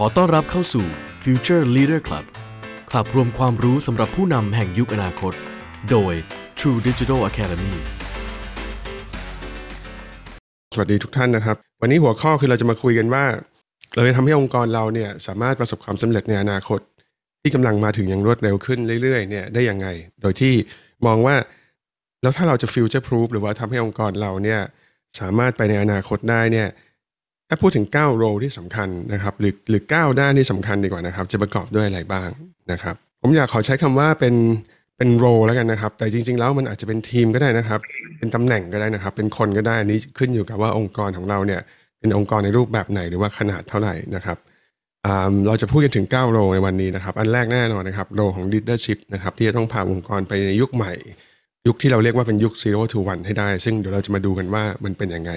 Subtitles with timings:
[0.00, 0.86] ขอต้อนรับเข้าสู่
[1.22, 2.24] Future Leader Club
[2.90, 5.32] คลับรวมความรู้สำหรับผู้นำแห่งยุคอนาคต
[5.90, 6.14] โดย
[6.58, 7.74] True Digital Academy
[10.74, 13.24] สวัสดีทุกท่านนะครับ วันนี้หัวข้อคือเราจะมาคุยกันว่า
[13.94, 16.80] เราจะทำให้องค์กรเราเนี่ยสามารถประสบความสำเร็จในอนาคต
[17.42, 19.86] ที่กำลังมาถึงอย่างรวดเร็วขึ้นเรื่อยๆเนี่ยได้ยังไง
[20.20, 20.54] โดยที่
[21.06, 21.36] มองว่า
[22.22, 24.60] แล้วถ้าเราจะ future proof หรือว่าทำให้องค์กรเราเนี่ย
[25.20, 26.68] สามารถไปในอนาคตได้เนี่ย
[27.48, 32.28] ถ้าพูดถึง 9 โรที่สำคัญนะครับหรือหรือ 9 ด้านที่สำคัญดีกว่านะครับ จะประกอบด้วยอะไรบ้าง
[32.72, 34.34] นะครับ ผมอยากขอใช้คำว่าเป็น
[34.96, 37.80] เป็นโรแล้วกันนะครับ แต่จริง ๆ แล้วมันอาจจะเป็นทีมก็ได้นะครับ
[38.18, 41.60] เป็นตำแหน่งก็ได้นะครับ เป็นคนก็ได้อันนี้ขึ้นอยู่กับว่าองค์กรของเราเนี่ย
[41.98, 44.38] เป็นองค์กรในรูปแบบไหนหรือว่าขนาดเท่าไหร่นะครับ
[45.06, 50.92] อ่าเราจะพูดกันถึง 9 โรในวันนี้นะครับ อันแรกแน่นอนนะครับโรของ leadership นะครับที่จะต้องพาองค์กรไปในยุคใหม่
[51.66, 55.32] ยุคที่เราเรียกว่าเป็นยุค zero to one ให้ได้ ซึ่งเดี๋ยวเราจะมาดูกันว่ามันเป็นยังไง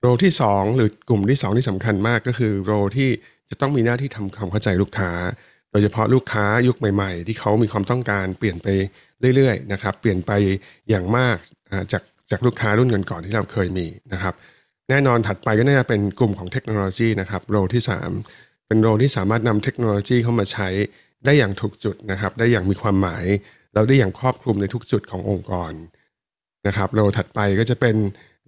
[0.00, 3.10] โรที่ 2 หรือกลุ่มที่ 2 ที่สำคัญมากก็คือโรที่
[3.50, 5.10] จะต้องมีหน้าที่ทำความเข้าใจลูกค้า
[5.70, 8.66] โดยเฉพาะลูกค้ายุคใหม่ ๆ ที่เขามีความต้องการเปลี่ยนไป
[9.36, 10.32] เรื่อยๆนะครับเปลี่ยนไป
[10.88, 11.36] อย่างมาก
[11.92, 14.34] จากจากลูกค้ารุ่นก่อนๆที่เราเคยมีนะครับ
[14.88, 17.82] แน่นอนถัดไปก็น่าจะเป็นกลุ่มของเทคโนโลยีนะครับโรที่
[18.24, 20.68] 3 เป็นโรที่สามารถนำเทคโนโลยีเข้ามาใช้
[21.24, 23.24] ได้อย่างถูกจุดนะครับได้อย่างมีความหมาย
[23.74, 25.72] เราได้อย่างครอบคลุมในทุกจุดขององค์กร
[26.66, 27.96] นะครับโรถัดไปก็จะเป็น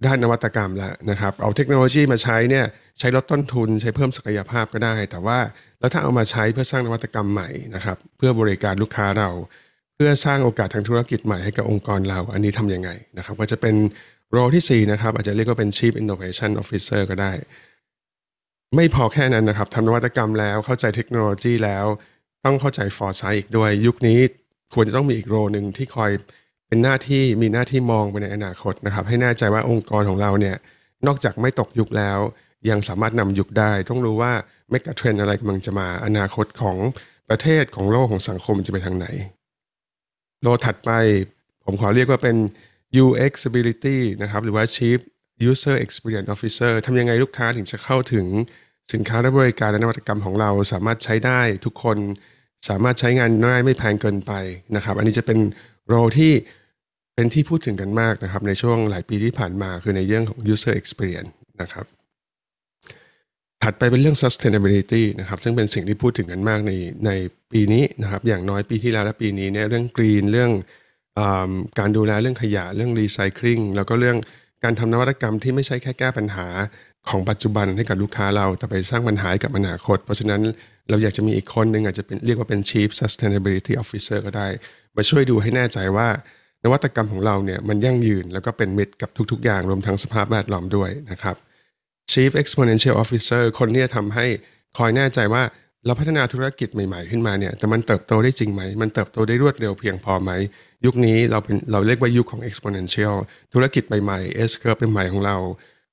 [0.05, 2.65] ด้านนวัตกรรมแล้วนะครับ เอาเทคโนโลยีมาใช้เนี่ย
[2.99, 5.37] ใช้ลดต้นทุนใช้เพิ่มศักยภาพก็ได้ แต่ว่า
[5.79, 9.29] แล้วถ้าเอามาใช้เพื่อสร้างนวัตกรรมใหม่นะครับ เพื่อบริการลูกค้าเรา
[9.95, 13.75] เพื่อสร้างโอกาสทางธุรกิจใหม่ให้กับองค์กรเรา อันนี้ทำยังไงนะครับก็จะเป็น
[14.31, 17.31] โรที่4นะครับอาจจะเรียกว่าเป็น Chief Innovation Officer ก็ได้
[18.75, 21.85] ไม่พอแค่นั้นนะครับทำนวัตกรรมแล้วเข้าใจเทคโนโลยีแล้ว
[22.45, 24.19] ต้องเข้าใจ foresight อีกด้วย ยุคนี้
[24.73, 26.11] ควรจะต้องมีอีกโรหนึ่งที่คอย
[26.73, 30.55] เป็นหน้าที่มีหน้าที่มองไปในอนาคตนะครับ ให้แน่ใจว่าองค์กรของเราเนี่ย
[31.07, 32.19] นอกจากไม่ตกยุคแล้ว
[32.69, 34.33] ยังสามารถนำยุคได้ ต้องรู้ว่า
[34.69, 36.77] เมกะเทรนอะไรกำลังจะมาอนาคตของ
[37.29, 39.07] ประเทศของโลกของสังคมจะไปทางไหน
[40.41, 40.91] โลถัดไป
[41.63, 42.35] ผมขอเรียกว่าเป็น
[43.03, 44.99] UX ability นะครับหรือว่า Chief
[45.49, 48.25] User Experience Officer ทำยังไงลูกค้าถึงจะเข้าถึง
[48.93, 51.97] สินค้าและบริการและนวัตกรรมของเราสามารถใช้ได้ทุกคน
[52.69, 54.31] สามารถใช้งานง่ายไม่แพงเกินไป
[54.75, 55.39] นะครับ อันนี้จะเป็น
[55.87, 56.33] โรที่
[57.15, 61.31] เป็นที่พูดถึงกันมากนะครับ ในช่วงหลายปีที่ผ่านมาคือในเรื่องของ user experience
[61.61, 61.85] นะครับ
[63.63, 66.71] ถัดไปเป็นเรื่อง sustainability นะครับ ซึ่งเป็นสิ่งที่พูดถึงกันมากใน
[67.05, 67.11] ใน
[67.51, 70.51] ปีนี้นะครับ อย่างน้อยปีที่แล้วและปีนี้เนี่ยเรื่อง green เรื่อง
[71.19, 71.21] อ
[71.79, 74.17] การดูแลเรื่องขยะเรื่อง recycling แล้วก็เรื่อง
[74.63, 76.47] การทำนวัตกรรมที่ไม่ใช่แค่แก้ปัญหา
[77.09, 80.41] ของปัจจุบันให้กับลูกค้าเราแต่ไปสร้างปัญหาให้กับอนาคต เพราะฉะนั้น
[80.89, 84.47] เราอยากจะมีอีกคนหนึ่งอาจจะเป็นเรียกว่าเป็น chief sustainability officer ก็ได้
[84.95, 86.07] มาช่วยดูให้แน่ใจว่า
[86.63, 91.35] นวัตกรรมของเราเนี่ยมันยั่งยืนแล้วก็เป็นมิตรกับทุกๆ อย่างรวมทั้งสภาพแวดล้อมด้วยนะครับ
[92.11, 94.25] Chief Exponential Officer คนที่จะทำให้
[94.77, 95.43] คอยแน่ใจว่า
[95.85, 100.31] เราพัฒนาธุรกิจใหม่ๆขึ้นมาเนี่ยแต่มันเติบโตได้จริงไหม มันเติบโตได้รวดเร็วเพียงพอไหม
[100.85, 103.15] ยุคนี้เราเป็นเราเรียกว่ายุคของ exponential
[103.53, 105.37] ธุรกิจใหม่ๆ S curve เป็นใหม่ของเรา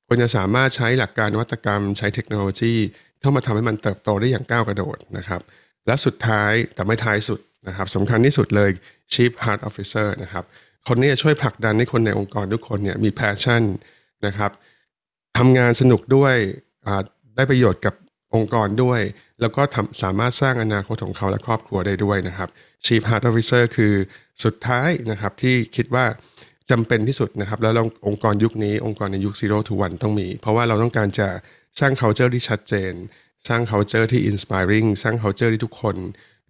[0.07, 2.75] ควรจะสามารถใช้หลักการนวัตกรรม ใช้เทคโนโลยี
[3.21, 5.41] เข้ามาทำให้มันเติบโตได้อย่างก้าวกระโดดนะครับ
[5.87, 8.71] และสุดท้ายแต่ไม่ท้ายสุดนะครับสำคัญที่สุดเลย
[9.13, 10.45] Chief Heart Officer นะครับ
[10.89, 13.63] คนนี้จะช่วยผลักดันให้คนในองค์กรทุกคนเนี่ยมี passion
[14.27, 14.51] นะครับ
[15.39, 16.35] ทำงานสนุกด้วย
[17.37, 17.95] ได้ประโยชน์กับ
[18.35, 19.01] องค์กรด้วย
[19.41, 22.49] แล้วก็ทำสามารถสร้างอนาคตของเขาและครอบครัวได้ด้วยนะครับ
[22.87, 23.95] Chief Heart Officer คือ
[24.45, 26.07] สุดท้ายนะครับที่คิดว่า
[26.71, 27.73] จำเป็นที่สุดนะครับ แล้ว
[28.07, 31.29] องค์กรยุคนี้องค์กรในยุค zero to one ต้องมี เพราะว่าเราต้องการจะ
[31.81, 32.93] สร้าง culture ที่ชัดเจน
[33.49, 35.97] สร้าง culture ที่ inspiring สร้าง culture ที่ทุกคน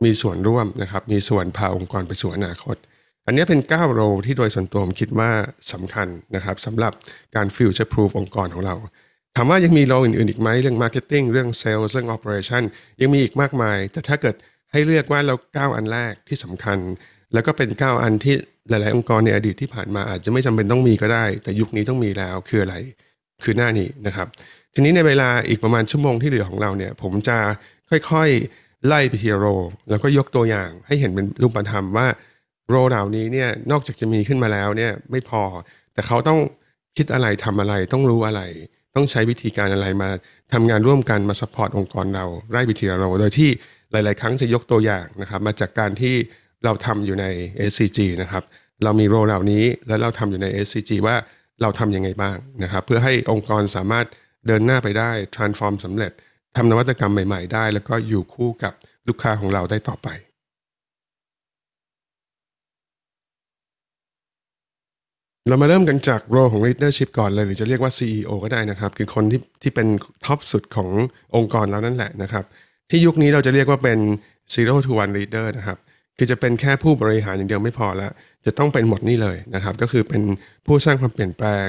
[0.05, 2.77] มีส่วนร่วมนะครับมีส่วนพาองค์กรไปสู่อนาคต
[3.27, 5.31] อันนี้เป็น9โรที่โดยส่วนตัวผมคิดว่า
[5.73, 6.93] สำคัญนะครับสำหรับ
[7.37, 8.75] การ future proof องค์กรของเรา
[9.37, 12.63] ถามว่ายังมีโรอื่นๆอีกไหมเรื่อง marketing เรื่อง sales เรื่อง operation
[13.01, 14.37] ยังมีอีกมากมาย แต่ถ้าเกิด
[14.73, 16.79] ให้เลือกว่าเรา 9 อันแรกที่สำคัญ
[17.33, 18.35] แล้วก็เป็น 9 อันที่
[18.69, 22.77] หลายๆ องค์กรในอดีตที่ผ่านมาอาจจะไม่จำเป็นต้องมีก็ได้ แต่ยุคนี้ต้องมีแล้วคืออะไร
[23.43, 24.27] คือหน้านี้นะครับ
[24.75, 27.37] ทีนี้ในเวลาอีกประมาณชั่วโมงที่เหลือของเราเนี่ย ผมจะ
[27.91, 29.47] ค่อยๆไล่ไปทีโร
[29.91, 32.07] แล้วก็ยกตัวอย่างให้เห็นเป็นรูปธรรมว่า
[32.69, 35.43] โรเหล่านี้เนี่ยนอกจากจะมีขึ้นมาแล้วเนี่ยไม่พอ
[35.93, 36.39] แต่เขาต้อง
[36.97, 38.43] คิดอะไรทำอะไร ต้องรู้อะไร
[38.95, 40.11] ต้องใช้วิธีการอะไรมา
[40.53, 43.51] ทำงานร่วมกันมาสปอร์ตองค์กรเราไล่ไปทีโร โดยที่
[43.93, 46.15] หลาย ๆ ครั้งจะยกตัวอย่างนะครับมาจากการที่
[46.65, 47.27] เราทำอยู่ใน
[47.71, 48.43] SCG นะครับ
[48.85, 51.17] เรามีโรเหล่านี้แล้วเราทำอยู่ใน SCG ว่า
[51.63, 54.07] เราทำยังไงบ้างนะครับ เพื่อให้องค์กรสามารถ
[54.47, 56.13] เดินหน้าไปได้ transform สำเร็จ
[56.57, 58.73] ทำนวัตกรรมใหม่ ๆ ได้ แล้วก็อยู่คู่กับ
[59.09, 60.09] ลูกค้าของเราได้ต่อไป
[65.49, 69.87] เรามาเริ่มกันจากโรของ leadership ก่อนเลย หรือจะเรียกว่า CEO ก็ได้นะครับ คือคนที่ที่เป็น
[70.25, 70.89] ท็อปสุดของ
[71.37, 72.45] องค์กรเรานั่นแหละนะครับ
[72.91, 73.99] ที่ยุคนี้เราจะเรียกว่าเป็น
[74.55, 75.79] zero to one leader นะครับ
[76.19, 78.09] คือจะเป็นแค่ผู้บริหารอย่างเดียวไม่พอละ
[78.47, 80.23] จะต้องเป็นหมดนี่เลยนะครับ ก็คือเป็น
[80.67, 81.69] ผู้สร้างความเปลี่ยนแปลง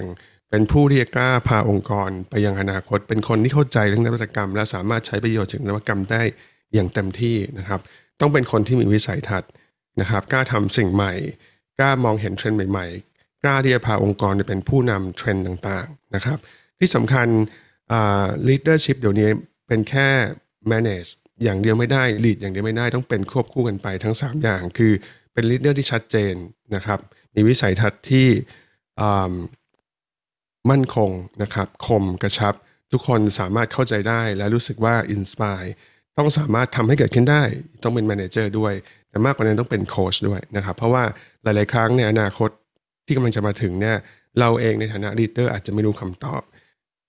[0.52, 6.22] เป็นผู้ที่กล้าพาองค์กรไปยังอนาคต เป็นคนที่เข้าใจเรื่องนวัตกรรม และสามารถใช้ประโยชน์จากนวัตกรรมได้
[6.74, 7.80] อย่างเต็มที่นะครับ
[8.20, 9.52] ต้องเป็นคนที่มีวิสัยทัศน์
[10.02, 11.14] นะครับกล้าทำสิ่งใหม่
[11.80, 16.38] กล้ามองเห็นเทรนด์ใหม่ ๆ กล้าที่จะพาองค์กรไปเป็นผู้นำเทรนด์ต่างๆนะครับ
[16.80, 17.28] ที่สำคัญ
[18.48, 19.30] leadership เดี๋ยวนี้
[19.68, 20.08] เป็นแค่
[20.72, 21.10] manage
[21.44, 24.92] อย่างเดียวไม่ได้ lead อย่างเดียวไม่ได้ต้องเป็นควบคู่กันไปทั้ง 3 อย่าง คือ
[25.34, 26.34] เป็น leader ที่ชัดเจน
[26.76, 27.00] นะครับ
[27.36, 28.28] มีวิสัยทัศน์ที่
[30.70, 31.12] มั่นคง
[31.42, 32.54] นะครับคมกระชับ
[32.92, 35.70] ทุกคนสามารถเข้าใจได้และรู้สึกว่า inspire
[36.18, 37.44] ต้องสามารถทำให้เกิดขึ้นได้
[37.84, 38.74] ต้องเป็น manager ด้วย
[39.10, 41.04] แต่มากกว่านั้นต้องเป็นโค้ชด้วยนะครับ เพราะว่า
[41.44, 42.50] หลาย ๆ ครั้งในอนาคต
[43.06, 43.98] ที่กำลังจะมาถึงเนี่ย
[44.40, 46.42] เราเองในฐานะ leader อาจจะไม่รู้คำตอบ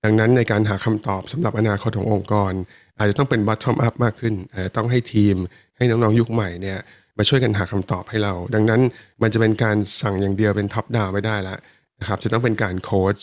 [0.04, 2.52] ดังนั้นในการหาคำตอบสำหรับอนาคตขององค์กร
[2.98, 4.34] อาจจะต้องเป็น bottom up มากขึ้น
[4.76, 5.36] ต้องให้ทีม
[5.76, 6.78] ให้น้อง ๆ ยุคใหม่เนี่ย
[7.18, 8.80] มาช่วยกันหาคำตอบให้เรา ดังนั้น
[9.22, 11.56] มันจะเป็นการสั่งอย่างเดียวเป็นท็อปดาวไม่ได้ละ
[12.02, 13.18] นะครับจะต้องเป็นการโค้ช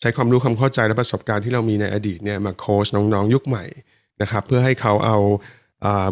[0.00, 3.64] ใช้ความรู้ความเข้าใจและประสบการณ์ที่เรามีในอดีตเนี่ยมาโค้ชน้องๆ ยุคใหม่
[4.22, 5.16] นะครับเพื่อให้เขาเอา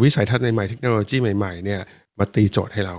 [0.02, 1.80] วิสัยทัศน์ใหม่ๆเทคโนโลยีใหม่ๆเนี่ย
[2.18, 2.96] มาตีโจทย์ให้เรา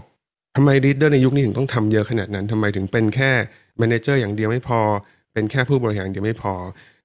[0.56, 3.32] ทำไม leader ในยุคนี้ถึงต้องทำเยอะขนาดนั้นทำไมถึงเป็นแค่
[3.80, 4.82] manager อย่างเดียวไม่พอ
[5.34, 6.54] เป็นแค่ผู้บริหารอย่างเดียวไม่พอ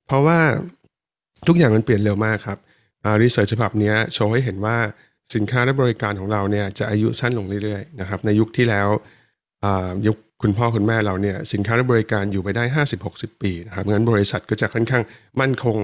[0.07, 0.39] เพราะว่า
[1.47, 2.59] ทุกอย่างมันเปลี่ยนเร็วมากครับ
[3.23, 4.77] research ฉบับนี้โชว์ให้เห็นว่า
[5.35, 8.89] สินค้าและบริการของเราเนี่ยจะอายุสั้นลงเรื่อยๆนะครับในยุคที่แล้ว
[10.07, 10.17] ยุค
[10.47, 12.65] คุณพ่อคุณแม่เราเนี่ยสินค้าและบริการอยู่ไปได้
[13.05, 15.03] 50-60 ปีนะครับงั้นบริษัทก็จะค่อนข้าง
[15.41, 15.79] มั่นคง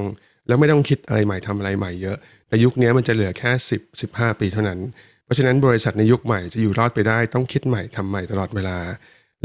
[0.46, 2.16] แล้วไม่ต้องคิดอะไรใหม่ทำอะไรใหม่เยอะ
[2.48, 3.50] แต่ยุคนี้มันจะเหลือแค่
[3.96, 4.80] 10-15 ปีเท่านั้น
[5.24, 8.76] เพราะฉะนั้นบริษัทในยุคใหม่จะอยู่รอดไปได้ต้องคิดใหม่ทำใหม่ตลอดเวลา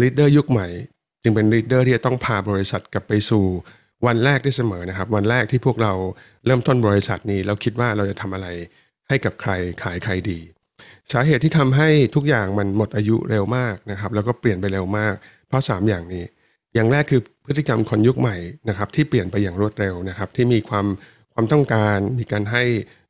[0.01, 0.67] leader ยุคใหม่
[1.23, 3.45] จึงเป็น leader ที่จะต้องพาบริษัทกลับไปสู่
[4.05, 5.93] วันแรกได้เสมอนะครับ วันแรกที่พวกเรา
[6.45, 8.47] เริ่มต้นบริษัทนี้แล้วคิดว่าเราจะทำอะไร
[9.07, 9.51] ให้กับใคร
[9.83, 10.39] ขายใครดี
[11.13, 15.13] สาเหตุที่ทำให้ทุกอย่างมันหมดอายุเร็วมากนะครับ แล้วก็เปลี่ยนไปเร็วมาก
[15.47, 16.25] เพราะ 3 อย่างนี้
[16.75, 18.35] อย่างแรกคือพฤติกรรมคนยุคใหม่
[18.69, 20.85] นะครับ ที่เปลี่ยนไปอย่างรวดเร็วนะครับ ที่มีความ
[21.33, 22.63] ความต้องการมีการให้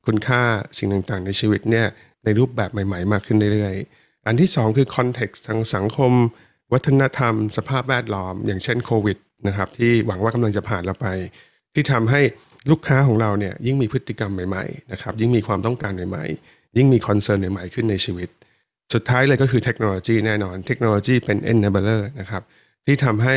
[0.05, 0.41] คุณค่า
[0.77, 1.87] สิ่งต่างๆ ในชีวิตเนี่ย
[2.23, 6.11] ในรูปแบบใหม่ ๆ มากขึ้นเรื่อยๆ อันที่ 2 คือ context ทางสังคม
[6.73, 11.07] วัฒนธรรม สภาพแวดล้อม อย่างเช่นโควิดนะครับที่หวังว่ากำลังจะผ่านเราไป
[11.73, 12.21] ที่ทำให้
[12.71, 18.29] ลูกค้าของเราเนี่ยยิ่งมีพฤติกรรมใหม่ๆนะครับยิ่งมีความต้องการใหม่ๆ ยิ่งมี concern ใหม่ๆขึ้นในชีวิต
[18.93, 22.43] สุดท้ายเลยก็คือเทคโนโลยีแน่นอน เทคโนโลยีเป็น enabler นะครับ
[22.85, 23.35] ที่ทำให้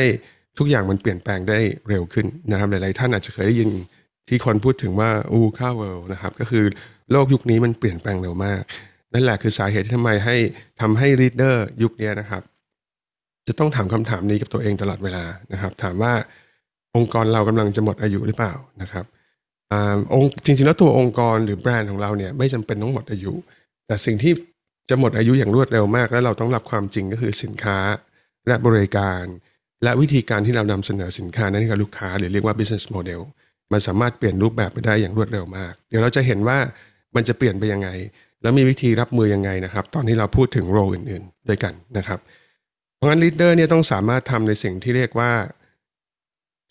[0.57, 1.59] ทุกอย่างมันเปลี่ยนแปลงได้
[1.89, 3.69] เร็วขึ้นนะครับหลาย ๆ ท่านอาจจะเคยได้ยิน
[4.29, 6.63] ที่คนพูดถึงว่า VUCA world นะครับก็คือ
[7.11, 8.61] โลกยุคนี้มันเปลี่ยนแปลงเร็วมาก
[9.13, 10.35] นั่นแหละคือสาเหตุที่ทำไมให้
[10.81, 12.43] ทำให้ leader ยุคนี้นะครับ
[13.47, 16.13] จะต้องถามคำถามนี้กับตัวเองตลอดเวลานะครับ ถามว่า
[16.95, 19.05] องค์กรเรากำลังจะหมดอายุหรือเปล่านะครับ
[20.13, 23.33] องค์จริงๆแล้วตัวองค์กรหรือแบรนด์ของเราเนี่ยไม่จำเป็นต้องหมดอายุ
[23.87, 24.33] แต่สิ่งที่
[24.89, 27.77] จะหมดอายุอย่างรวดเร็วมาก และเราต้องรับความจริงก็คือสินค้า
[28.47, 29.23] และบริการ
[29.83, 33.21] และวิธีการที่เรานำเสนอสินค้านั้นให้กับลูกค้า หรือเรียกว่า business model
[33.71, 36.57] มันสามารถเปลี่ยนรูปแบบไปได้อย่างรวดเร็วมาก เดี๋ยวเราจะเห็นว่า
[37.15, 37.89] มันจะเปลี่ยนไปยังไง
[38.41, 42.19] แล้วมีวิธีรับมือยังไงนะครับ ตอนที่เราพูดถึง role อื่นๆ ด้วยกันนะครับ
[42.95, 45.31] เพราะงั้น leader เนี่ยต้องสามารถทำในสิ่งที่เรียกว่า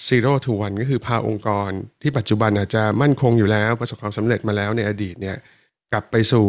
[0.08, 1.70] zero to one ก็คือพาองค์กร
[2.02, 5.36] ที่ปัจจุบันอาจจะมั่นคงอยู่แล้ว ประสบความสำเร็จมาแล้วในอดีตเนี่ย
[5.92, 6.46] กลับไปสู่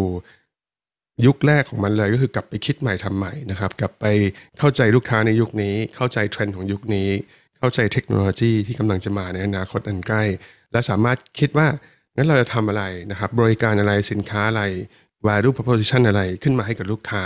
[1.26, 4.06] ยุคแรกของมันเลยก็คือกลับไปคิดใหม่ทำใหม่นะครับกลับไป
[4.60, 7.10] เข้าใจลูกค้าในยุคนี้ เข้าใจเทรนด์ของยุคนี้
[7.60, 10.24] เข้าใจเทคโนโลยีที่กำลังจะมาในอนาคตอันใกล้
[10.72, 11.68] และสามารถคิดว่า
[12.16, 14.64] งั้นเราจะทำอะไรนะครับ บริการอะไรสินค้าอะไร
[15.28, 17.24] value proposition อะไรขึ้นมาให้กับลูกค้า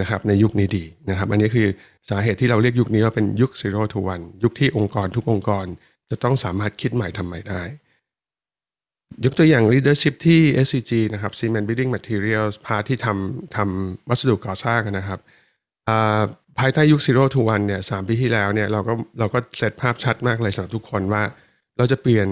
[0.00, 1.66] นะครับในยุคนี้ดีนะครับอันนี้คือ
[2.10, 5.66] สาเหตุที่เราเรียกยุคนี้ว่าเป็นยุค zero to one ยุคที่องค์กรทุกองค์กร
[6.10, 7.62] จะต้องสามารถคิดใหม่ทำใหม่ได้
[9.24, 15.18] ยกตัวอย่าง leadership ที่ SCG นะครับ Cement Building Materials พาที่ทำทำวัสดุก่อสร้างนะครับ
[16.58, 21.22] ภายใต้ยุค zero to one เนี่ยสามปีที่แล้วเนี่ยเราก็เราก็เซตภาพชัดมากเลยสำหรับทุกคนว่า
[21.78, 22.28] เราจะเปลี่ยน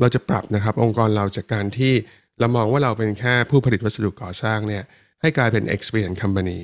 [0.00, 1.92] เราจะปรับนะครับองค์กรเราจากการที่
[2.40, 4.82] เรามองว่าเราเป็นแค่ผู้ผลิตวัสดุก่อสร้างเนี่ย
[5.22, 6.58] ให้กลายเป็น experience company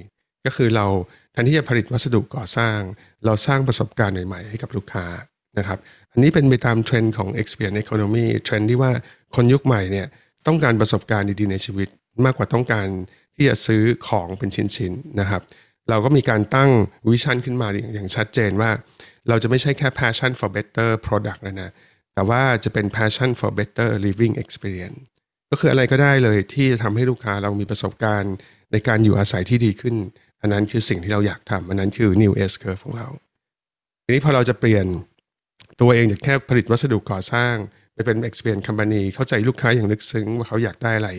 [0.46, 0.86] ก็คือเรา
[1.32, 2.78] แทนที่จะผลิตวัสดุก่อสร้าง
[3.26, 5.06] เราสร้างประสบการณ์ใหม่ๆให้กับลูกค้า
[5.58, 5.78] นะครับ
[6.12, 8.92] อันนี้เป็นไปตามเทรนด์ของ experience economy เทรนด์ที่ว่า
[9.34, 10.06] คนยุคใหม่เนี่ย
[10.46, 11.88] ต้องการประสบการณ์ดีๆในชีวิต
[12.24, 12.86] มากกว่าต้องการ
[13.36, 15.42] ที่จะซื้อของเป็นชิ้นๆนะครับ
[15.90, 16.70] เราก็มีการตั้ง
[17.08, 18.70] vision ขึ้นมาอย่างชัดเจนว่า
[19.28, 21.70] เราจะไม่ใช่แค่ passion for better product แล้วนะ
[22.14, 25.00] แต่ว่าจะเป็น passion for better living experience
[25.50, 28.34] ก็คืออะไรก็ได้เลยที่จะทำให้ลูกค้าเรามีประสบการณ์
[28.72, 29.94] ในการอยู่อาศัยที่ดีขึ้น
[30.40, 33.08] อันนั้นคือสิ่งที่เราอยากทำอันนั้นคือ new S curve ของเรา
[34.04, 34.86] ทีนี้พอเราจะเปลี่ยน
[35.80, 37.54] ตัวเองจากแค่ผลิตวัสดุก่อสร้าง
[37.94, 41.10] ไปไปเป็น experience company เข้าใจลูกค้าอย่างลึกซึ้งว่าเขาอยากได้อะไร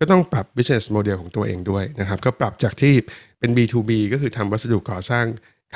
[0.00, 2.94] ก็ต้องปรับ business model ของตัวเองด้วยนะครับ ก็ปรับจากที่
[3.38, 5.24] เป็น B2B ก็คือทำวัสดุก่อสร้าง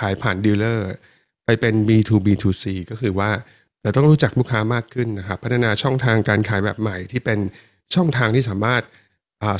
[0.00, 0.90] ขายผ่านดีลเลอร์
[1.44, 3.30] ไปเป็น B2B2C ก็คือว่า
[3.82, 7.38] เราต้องรู้จักลูกค้ามากขึ้นนะครับ พัฒนาช่องทางการขายแบบใหม่ที่เป็น
[7.94, 8.82] ช่องทางที่สามารถ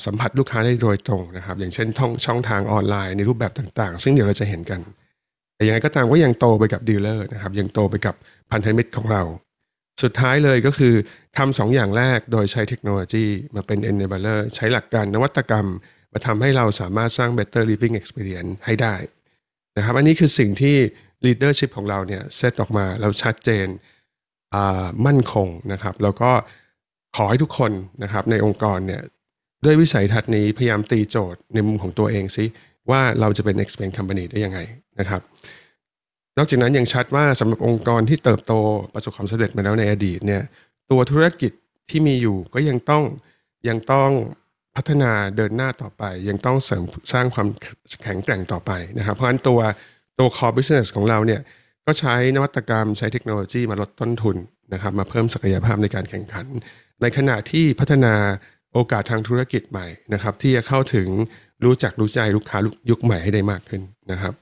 [0.07, 4.81] สัมผัสลูกค้าได้โดยตรงนะครับ อย่างเช่นช่องช่องทางออนไลน์ในรูปแบบต่างๆ ซึ่งเดี๋ยวเราจะเห็นกัน
[5.55, 8.15] แต่ยังไงก็ตามก็ยังโตไปกับดีลเลอร์นะครับ ยังโตไปกับ
[8.51, 9.23] พันธมิตรของเรา
[10.03, 10.95] สุดท้ายเลยก็คือ
[11.39, 15.67] ทำสองอย่างแรกโดยใช้เทคโนโลยีมาเป็น enabler ใช้หลักการนวัตกรรม
[16.13, 18.95] มาทำให้เราสามารถสร้าง better living experience ให้ได้
[19.77, 20.77] นะครับอันนี้คือสิ่งที่
[21.25, 23.67] leadership ของเราเนี่ยเซตออกมาเราชัดเจน
[25.07, 26.31] มั่นคงนะครับ แล้วก็
[27.17, 29.03] ขอให้ทุกคนนะครับในองค์กรเนี่ย
[29.65, 32.45] ด้วยวิสัยทัศน์นี้พยายามตีโจทย์ในมุมของตัวเองซิ
[32.91, 34.59] ว่าเราจะเป็น expand company ได้ยังไง
[34.99, 35.21] นะครับ
[36.39, 38.53] นอกจากนั้นยังชัดว่าสำหรับองค์กรที่เติบโต
[38.95, 40.43] ประสบความสำเร็จมาแล้วในอดีตเนี่ย
[40.91, 41.53] ตัวธุรกิจ
[41.91, 43.05] ที่มีอยู่ก็ยังต้อง
[43.69, 44.11] ยังต้อง
[44.77, 47.49] พัฒนาเดินหน้าต่อไป ยังต้องเสริมสร้างความ
[48.03, 49.61] แข็งแกร่งต่อไปนะครับ เพราะฉะนั้นตัว
[50.19, 51.41] ตัว core business ของเราเนี่ย
[51.87, 54.37] ก็ใช้นวัตกรรมใช้เทคโนโลยีมาลดต้นทุน
[54.73, 56.47] นะครับมาเพิ่มศักยภาพในการแข่งขัน
[57.03, 58.15] ในขณะที่พัฒนา
[58.73, 61.09] โอกาสทางธุรกิจใหม่นะครับ ที่จะเข้าถึง
[61.65, 62.59] รู้จักรู้ใจลูกค้า
[62.91, 63.83] ยุคใหม่ให้ได้มากขึ้น
[64.13, 64.33] นะครับ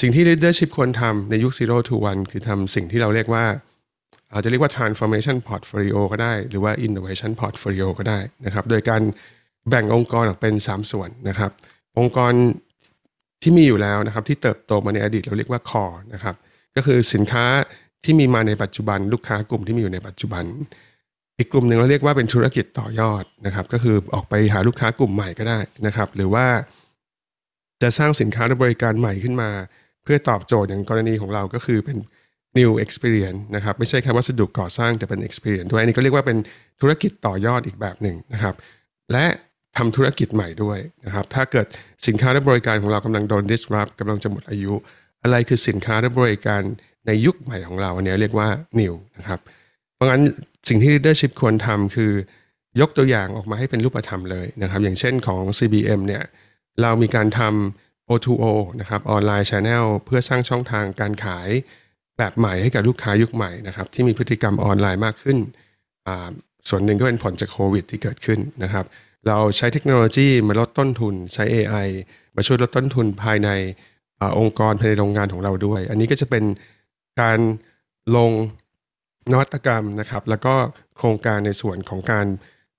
[0.00, 3.44] สิ่งที่ leadership ควรทำในยุค zero to one คือทำสิ่งที่เราเรียกว่า
[4.32, 9.02] อาจจะเรียกว่า transformation portfolio ก็ได้ หรือว่า innovation portfolio ก็ได้นะครับ โดยการ
[9.68, 11.50] แบ่งองค์กรออกเป็น 3 ส่วนนะครับ
[11.98, 12.32] องค์กร
[13.42, 16.34] ที่มีอยู่แล้วนะครับ ที่เติบโตมาในอดีตเราเรียกว่า core นะครับ
[16.76, 17.44] ก็คือสินค้า
[18.04, 20.44] ที่มีมาในปัจจุบัน ลูกค้ากลุ่มที่มีอยู่ในปัจจุบัน
[21.40, 26.46] อีกกลุ่มหนึ่งเราเรียกว่าเป็นธุรกิจต่อยอดนะครับ ก็คือออกไปหาลูกค้ากลุ่มใหม่ก็ได้นะครับ หรือว่า
[27.82, 29.50] จะสร้างสินค้าและบริการใหม่ขึ้นมา
[30.04, 31.98] เพื่อตอบโจทย์อย่างกรณีของเราก็คือเป็น
[32.58, 36.38] new experience นะครับ ไม่ใช่แค่วัสดุก่อสร้างแต่เป็น experience ด้วยอันนี้ก็เรียกว่าเป็น
[36.80, 38.54] ธุรกิจต่อยอดอีกแบบหนึ่งนะครับ
[39.12, 39.24] และ
[39.76, 41.66] ทำธุรกิจใหม่ด้วยนะครับ ถ้าเกิด
[42.06, 44.72] สินค้าและบริการของเรากำลังโดน disrupt กำลังจะหมดอายุ
[45.22, 46.62] อะไรคือสินค้าและบริการ
[47.06, 49.40] ในยุคใหม่ของเราเนี่ยเรียกว่า new นะครับ
[49.94, 50.22] เพราะงั้น
[50.68, 52.12] สิ่งที่ leadership ควรทำคือ
[52.80, 56.22] ยกตัวอย่างออกมาให้เป็นรูปธรรมเลยนะครับ อย่างเช่นของ CBM เนี่ย
[56.82, 58.44] เรามีการทำ O2O
[58.80, 61.48] นะครับออนไลน์ Channel เพื่อสร้างช่องทางการขาย
[62.18, 65.38] แบบใหม่ให้กับลูกค้ายุคใหม่นะครับที่มีพฤติกรรมออนไลน์มากขึ้น
[66.68, 68.84] ส่วนหนึ่งก็เป็นผลจากโควิดที่เกิดขึ้นนะครับ
[69.28, 71.88] เราใช้เทคโนโลยีมาลดต้นทุนใช้ AI
[72.36, 73.48] มาช่วยลดต้นทุนภายใน
[74.20, 76.44] อองค์กรภายในโรงงานของเราด้วย อันนี้ก็จะเป็น
[77.20, 77.38] การ
[78.16, 78.30] ลง
[79.32, 80.54] นวัตกรรมนะครับแล้วก็
[80.96, 82.26] โครงการในส่วนของการ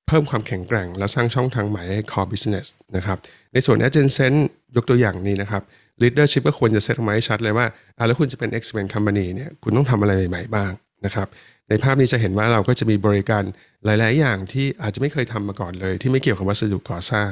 [0.07, 3.17] เพิ่มความแข็งแกร่ง และสร้างช่องทางใหม่ให้ core business นะครับ
[3.53, 4.37] ในส่วน adjacent
[4.75, 5.63] ยกตัวอย่างนี้นะครับ
[6.01, 7.65] leadership ก็ควรจะเซตออกมาให้ชัดเลยว่า
[8.07, 10.71] แล้วคุณจะเป็น expand company เนี่ยคุณต้องทำอะไรใหม่ๆบ้าง
[11.05, 11.27] นะครับ
[11.69, 13.43] ในภาพนี้จะเห็นว่าเราก็จะมีบริการ
[13.85, 17.31] หลาย ๆ อย่างที่อาจจะไม่เคยทำมาก่อนเลย ที่ไม่เกี่ยวกับวัสดุก่อสร้าง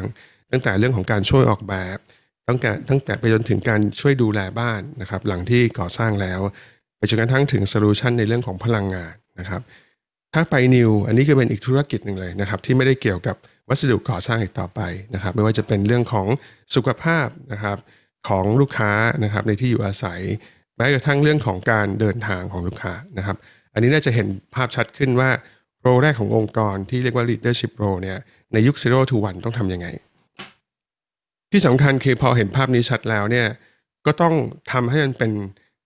[0.52, 1.98] ตั้งแต่เรื่องของการช่วยออกแบบ
[2.48, 6.40] ตั้งแต่ตั้งแต่ไปจนถึงการช่วยดูแลบ้านนะครับหลังที่ก่อสร้างแล้ว
[7.00, 9.62] ไปจนกระทั่งถึงโซลูชันในเรื่องของพลังงานนะครับ
[10.34, 13.36] ถ้าไปนิวอันนี้ก็เป็นอีกธุรกิจหนึ่งเลยนะครับที่ไม่ได้เกี่ยวกับ
[13.70, 14.82] วัสดุก่อสร้างอีกต่อไป
[15.14, 16.28] นะครับ ไม่ว่าจะเป็นเรื่องของ
[16.76, 17.78] สุขภาพนะครับ
[18.30, 18.92] ของลูกค้า
[19.24, 20.20] นะครับในที่อยู่อาศัย
[20.76, 23.38] แม้กระทั่งเรื่องของการเดินทางของลูกค้านะครับ
[23.74, 25.30] อันนี้น่าจะเห็นภาพชัดขึ้นว่า
[25.82, 28.18] โรแรกขององค์กรที่เรียกว่า leadership role เนี่ย
[28.54, 29.88] ในยุค zero to one ต้องทำยังไง
[31.52, 33.48] ที่สำคัญคือพอเห็นภาพนี้ชัดแล้วเนี่ย
[34.06, 34.34] ก็ต้อง
[34.72, 35.32] ทำให้มันเป็น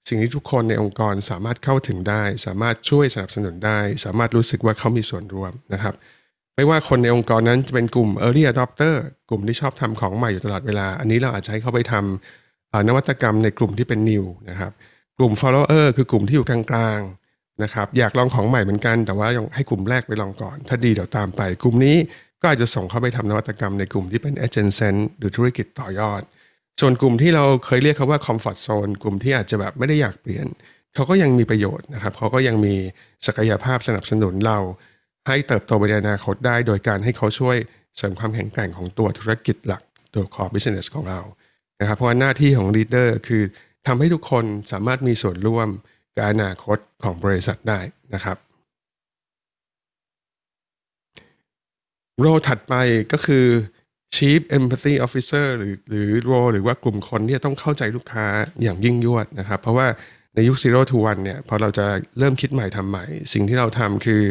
[0.07, 5.93] สิ่งที่ทุกคนในองค์กรสามารถเข้าถึงได้ สามารถช่วยสนับสนุนได้ สามารถรู้สึกว่าเขามีส่วนร่วมนะครับ
[6.55, 8.95] ไม่ว่าคนในองค์กรนั้นจะเป็นกลุ่ม early adopter
[9.29, 14.71] กลุ่มที่ชอบทำของใหม่อยู่ตลอดเวลา อันนี้เราอาจจะให้เขาไปทำนวัตกรรมในกลุ่มที่เป็น new นะครับ
[15.17, 16.61] กลุ่ม follower คือกลุ่มที่อยู่กลา
[16.97, 21.97] งๆนะครับ อยากลองของใหม่เหมือนกัน แต่ว่ายังให้กลุ่มแรกไปลองก่อน ถ้าดีเดี๋ยวตามไป กลุ่มนี้
[22.41, 26.21] ก็อาจจะส่งเขาไปทำนวัตกรรมในกลุ่มที่เป็น adjacent หรือธุรกิจต่อยอด
[26.81, 30.47] ส่วนกลุ่มที่เราเคยเรียกเขาว่า comfort zone กลุ่มที่อาจจะแบบไม่ได้อยากเปลี่ยน
[30.95, 32.75] เขาก็ยังมีประโยชน์นะครับเขาก็ยังมี
[33.27, 34.59] ศักยภาพสนับสนุนเรา
[35.27, 37.57] ให้เติบโตไปในอนาคตได้ โดยการให้เขาช่วย
[37.97, 41.21] เสริมความแข็งแกร่งของตัวธุรกิจหลักตัว core business ของเรา
[41.79, 43.43] นะครับเพราะว่าหน้าที่ของ leader คือ
[43.87, 45.69] ทำให้ทุกคนสามารถมีส่วนร่วม
[46.15, 47.79] กับอนาคตของบริษัทได้
[48.13, 48.37] นะครับ
[52.19, 52.73] โรถัดไป
[53.11, 53.45] ก็คือ
[54.15, 58.25] Chief Empathy Officer หรือหรือโรหรือว่ากลุ่มคนที่ต้องเข้าใจลูกค้า
[58.63, 59.87] อย่างยิ่งยวดนะครับ เพราะว่า
[60.35, 61.85] ในยุค Zero to One เนี่ยพอเราจะ
[62.19, 64.21] เริ่มคิดใหม่ทำใหม่ สิ่งที่เราทำคือ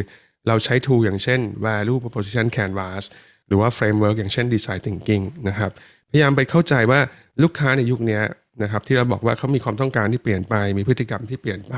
[0.47, 3.03] เราใช้ tool อย่างเช่น Value Proposition Canvas
[3.47, 5.71] หรือว่า Framework อย่างเช่น Design Thinking นะครับ
[6.09, 6.99] พยายามไปเข้าใจว่า
[7.43, 8.21] ลูกค้าในยุคนี้
[8.63, 11.75] นะครับที่เราบอกว่าเขามีความต้องการที่เปลี่ยนไป มีพฤติกรรมที่เปลี่ยนไป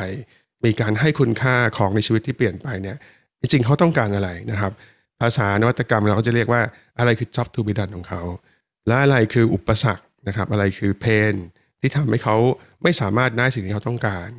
[0.66, 2.98] มีการให้คุณค่าของในชีวิตที่เปลี่ยนไปเนี่ย
[3.42, 4.72] จริงเขาต้องการอะไรนะครับ
[5.22, 6.62] ภาษานวัตกรรมเราก็จะเรียกว่า
[7.00, 8.22] อะไรคือ job to be done ของเขา
[8.88, 11.34] และอะไรคืออุปสรรคนะครับอะไรคือเพน
[11.80, 12.38] ที่ทำให้เขา
[12.84, 14.30] ไม่สามารถได้สิ่งที่เขาต้องการ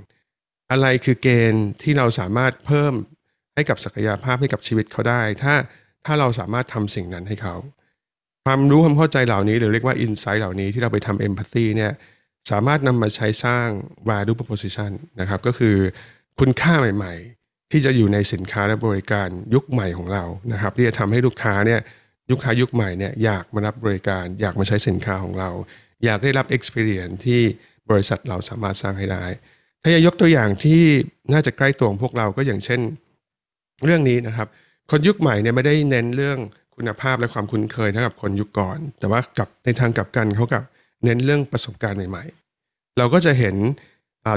[0.70, 2.94] อะไรคือเกณฑ์ที่เราสามารถเพิ่ม
[3.54, 5.54] ให้กับศักยภาพให้กับชีวิตเขาได้ ถ้า
[6.04, 7.56] ถ้าเราสามารถทำสิ่งนั้นให้เขา
[8.44, 11.92] ความรู้ความเข้าใจเหล่านี้หรือเรียกว่า insight เหล่านี้ที่เราไปทำ empathy เนี่ย
[12.50, 13.68] สามารถนำมาใช้สร้าง
[14.08, 14.90] value proposition
[15.20, 15.76] นะครับก็คือ
[16.38, 17.35] คุณค่าใหม่ๆ
[17.70, 21.80] ที่จะอยู่ในสินค้าและบริการยุคใหม่ของเรานะครับ ที่จะทำให้ลูกค้าเนี่ย
[22.30, 25.50] ลูกค้ายุคใหม่เนี่ยอยากมารับบริการ อยากมาใช้สินค้าของเรา
[26.04, 27.40] อยากได้รับ experience ที่
[27.90, 29.24] บริษัทเราสามารถสร้างให้ได้
[29.82, 30.82] ถ้าจะยกตัวอย่างที่
[31.32, 32.80] น่าจะใกล้ตัวของพวกเราก็อย่างเช่น
[33.84, 34.48] เรื่องนี้นะครับ
[34.90, 36.38] คนยุคใหม่เนี่ยไม่ได้เน้นเรื่อง
[36.76, 40.62] คุณภาพและความคุ้นเคยเท่ากับคนยุคก่อน แต่ว่ากับในทางกลับกันเขากลับ
[41.04, 42.24] เน้นเรื่องประสบการณ์ใหม่
[42.60, 43.56] ๆ เราก็จะเห็น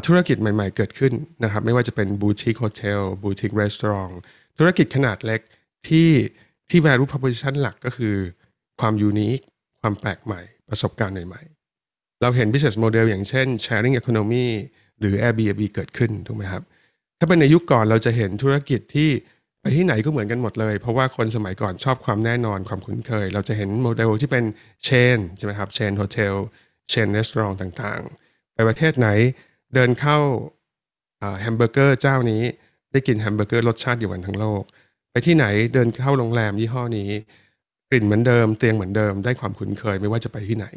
[0.06, 4.12] ธุรกิจใหม่ๆเกิดขึ้นนะครับ ไม่ว่าจะเป็น boutique hotel boutique resort
[4.58, 5.42] ธุรกิจขนาดเล็ก
[5.88, 6.10] ที่
[6.70, 8.16] ที่ value proposition หลักก็คือ
[8.80, 9.40] ความ unique
[9.82, 14.48] ความแปลกใหม่ ประสบการณ์ใหม่ๆ เราเห็น business model อย่างเช่น sharing economy
[15.00, 16.64] หรือ Airbnb เกิดขึ้นถูกไหมครับ
[17.20, 19.10] ถ้าเป็นในยุคก่อนเราจะเห็นธุรกิจที่
[19.62, 24.46] ไปที่ไหนก็เหมือนกันหมดเลย เพราะว่าคนสมัยก่อนชอบความแน่นอนความคุ้นเคย เราจะเห็นโมเดลที่เป็น
[24.84, 26.36] chain ใช่ไหมครับ chain hotel
[26.90, 29.10] chain resort ต่างๆ ไปประเทศไหน
[29.74, 30.18] เดินเข้า
[31.42, 32.42] แฮมเบอร์เกอร์เจ้านี้
[32.92, 34.64] ได้กินแฮมเบอร์เกอร์รสชาติเดียวกันทั้งโลก
[35.12, 37.10] ไปที่ไหนเดินเข้าโรงแรมยี่ห้อนี้
[37.90, 40.68] กลิ่นเหมือนเดิม เตียงเหมือนเดิม ได้ความคุ้นเคยไม่ว่าจะไปที่ไหน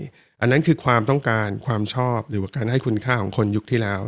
[0.40, 4.00] อันนั้นคือความต้องการความชอบหรือว่าการให้คุณค่าของคนยุคที่แล้ว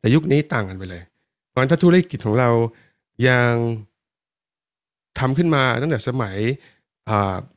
[0.00, 1.02] แต่ยุคนี้ต่างกันไปเลย
[1.48, 2.50] เพราะฉะนั้นถ้าธุรกิจของเรา
[3.28, 3.52] ยัง
[5.18, 6.36] ทำขึ้นมาตั้งแต่สมัย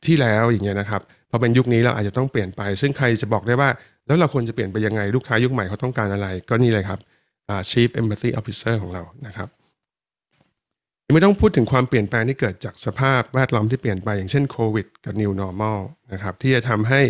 [0.06, 3.70] ที่แล้วอย่างเงี้ยนะครับพอเป็นยุคนี้เราอาจจะต้องเปลี่ยนไป ซึ่งใครจะบอกได้ว่า
[4.06, 7.00] แล้วเราควรจะเปลี่ยนไปยังไงลูกค้ายุคใหม่เขาต้องการอะไร ก็นี่เลยครับ
[7.70, 9.48] Chief Empathy Officer ของเรานะครับ
[11.06, 15.78] ยังไม่ต้องพูดถึงความเปลี่ยนแปลงที่เกิดจากสภาพแวดล้อมที่เปลี่ยนไปอย่างเช่นโควิดกับ New Normal
[16.12, 17.00] นะครับที่จะทำให้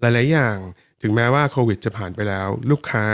[0.00, 0.56] หลาย ๆ อย่าง
[1.02, 3.04] ถึงแม้ว่าโควิดจะผ่านไปแล้ว ลูกค้า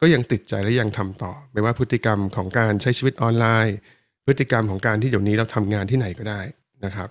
[0.00, 3.76] ก็ยังติดใจและยังทำต่อ ไม่ว่าพฤติกรรมของการใช้ชีวิตออนไลน์
[4.26, 6.40] พฤติกรรมของการที่เดี๋ยวนี้เราทำงานที่ไหนก็ได้
[6.84, 7.08] นะครับ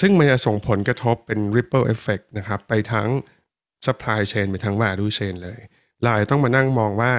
[0.00, 3.08] ซึ่งมันจะส่งผลกระทบเป็น ripple effect นะครับไปทั้ง
[3.86, 5.58] supply chain ไปทั้ง value chain เลย
[6.02, 7.12] เราจะต้องมานั่งมองว่า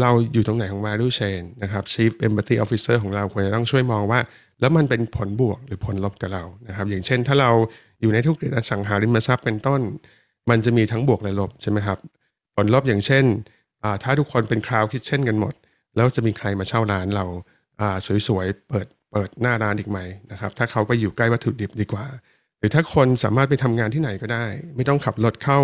[0.00, 4.20] เราอยู่ตรงไหนของ value chain นะครับ chief empathy officer ของเราควรจะต้องช่วยมองว่า
[4.60, 7.50] แล้วมันเป็นผลบวกหรือผลลบกับเรานะครับ อย่างเช่นถ้าเรา
[8.00, 9.80] อยู่ในธุรกิจอสังหาริมทรัพย์เป็นต้น
[10.50, 11.98] มันจะมีทั้งบวกและลบใช่ไหมครับ
[12.56, 13.24] ผลลบอย่างเช่น
[14.02, 15.54] ถ้าทุกคนเป็น cloud kitchen กันหมด
[15.96, 17.24] แล้วจะมีใครมาเช่าร้านเรา
[18.28, 19.98] สวยๆเปิดเปิดหน้าร้านอีกไหม
[20.32, 22.06] นะครับ ถ้าเขาไปอยู่ใกล้วัตถุดิบดีกว่า
[22.60, 24.46] หรือถ้าคนสามารถไปทำงานที่ไหนก็ได้
[24.76, 25.60] ไม่ต้องขับรถเข้า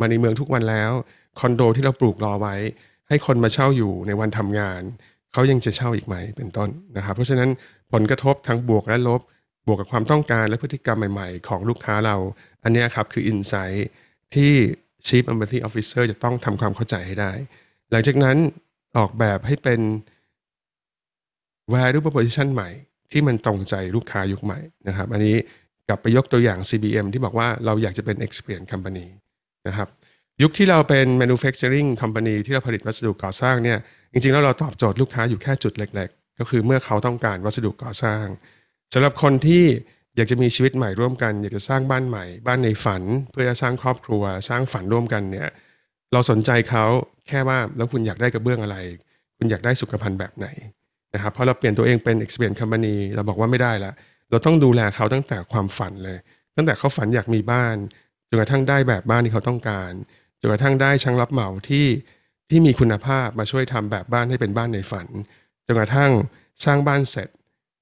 [0.00, 0.92] มาในเมืองทุกวันแล้ว
[1.40, 2.56] คอนโดที่เราปลูกรอไว้
[3.08, 4.82] ให้คนมาเช่าอยู่ในวันทำงาน
[5.32, 7.50] เขายังจะเช่าอีกไหมเป็นต้นนะครับ เพราะฉะนั้น
[7.92, 9.20] ผลกระทบทั้งบวกและลบ
[9.66, 12.16] บวกกับความต้องการและพฤติกรรมใหม่ๆ ของลูกค้าเรา
[12.62, 13.80] อันนี้ครับคือ Insight
[14.34, 14.52] ที่
[15.06, 17.32] Chief Empathy Officer จะต้องทำความเข้าใจให้ได้
[17.90, 18.36] หลังจากนั้น
[18.96, 19.80] ออกแบบให้เป็น
[21.74, 22.70] value proposition ใหม่
[23.12, 25.36] ที่มันตรงใจลูกค้ายุคใหม่นะครับ อันนี้
[25.88, 29.06] กลับไปยกตัวอย่าง CBM ที่บอกว่าเราอยากจะเป็น experience company
[29.66, 29.88] นะครับ
[30.42, 33.78] ยุคที่เราเป็น manufacturing company ที่เราผลิตวัสดุก่อสร้างเนี่ย
[34.12, 38.24] จริงๆแล้วเราตอบโจทย์ลูกค้าอยู่แค่จุดเล็ก ๆ ก็คือเมื่อเขาต้องการวัสดุก่อสร้าง
[38.94, 39.64] สำหรับคนที่
[40.16, 45.48] อยากจะมีชีวิตใหม่ร่วมกัน อยากจะสร้างบ้านใหม่ บ้านในฝัน เพื่อจะสร้างครอบครัว สร้างฝันร่วมกันเนี่ย
[46.12, 46.84] เราสนใจเขา
[47.28, 48.76] แค่ว่าแล้วคุณอยากได้กระเบื้องอะไร
[49.38, 50.46] คุณอยากได้สุขภัณฑ์แบบไหน
[51.14, 53.92] นะครับพอเราเปลี่ยนตัวเองเป็น experience company เราบอกว่าไม่ได้ละ
[54.30, 56.18] เราต้องดูแลเขาตั้งแต่ความฝันเลย
[56.56, 57.76] ตั้งแต่เขาฝันอยากมีบ้าน
[58.28, 59.92] จนกระทั่งได้แบบบ้านที่เขาต้องการ
[60.40, 61.86] จนกระทั่งได้ช่างรับเหมาที่
[62.50, 65.06] ที่มีคุณภาพมาช่วยทำแบบบ้านให้เป็นบ้านในฝัน
[65.66, 66.10] จนกระทั่ง
[66.64, 67.28] สร้างบ้านเสร็จ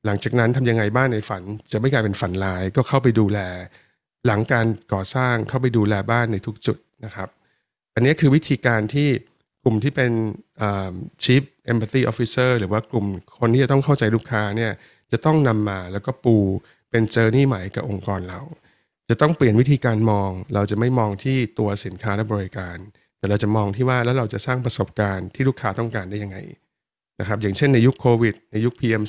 [0.04, 3.38] หลังจากนั้นทำยังไงบ้านในฝัน จะไม่กลายเป็นฝันร้ายก็เข้าไปดูแล
[4.26, 7.28] หลังการก่อสร้างเข้าไปดูแลบ้านในทุกจุดนะครับ
[7.94, 9.08] อันนี้คือวิธีการที่
[9.64, 10.12] กลุ่มที่เป็น
[11.22, 13.06] Chief Empathy Officer หรือว่ากลุ่ม
[13.38, 14.72] คนที่จะต้องเข้าใจลูกค้าเนี่ย
[15.12, 16.36] จะต้องนำมาแล้วก็ปู
[16.90, 18.40] เป็นเจอร์นี่ใหม่กับองค์กรเรา
[19.08, 22.76] จะต้องเปลี่ยนวิธีการมอง เราจะไม่มองที่ตัวสินค้าและบริการ
[23.18, 26.38] แต่เราจะมองที่ว่าแล้วเราจะสร้างประสบการณ์ที่ลูกค้าต้องการได้ยังไง
[27.20, 29.02] นะครับอย่างเช่นในยุคโควิด ในยุค PM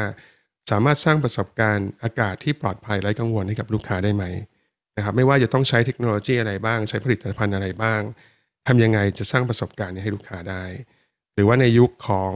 [0.00, 4.24] 2.5 สามารถสร้างประสบการณ์อากาศที่ปลอดภัยไร้กังวลให้กับลูกค้าได้ไหม
[4.96, 8.00] นะครับไม่ว่าจะต้องใช้เทคโนโลยีอะไรบ้าง ใช้ผลิตภัณฑ์อะไรบ้าง
[8.66, 10.64] ทำยังไงจะสร้างประสบการณ์นี้ให้ลูกค้าได้
[11.34, 12.32] หรือว่าในยุคของ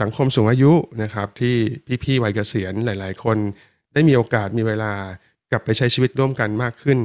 [0.00, 1.56] สังคมสูงอายุนะครับที่
[2.04, 3.38] พี่ๆวัยเกษียณหลาย ๆ คน
[3.92, 4.92] ได้มีโอกาสมีเวลา
[5.50, 6.98] กลับไปใช้ชีวิตร่วมกันมากขึ้น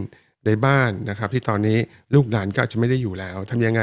[0.45, 1.77] ในบ้านนะครับ ที่ตอนนี้
[2.13, 3.81] ลูกหลานก็อาจจะไม่ได้อยู่แล้วทำยังไง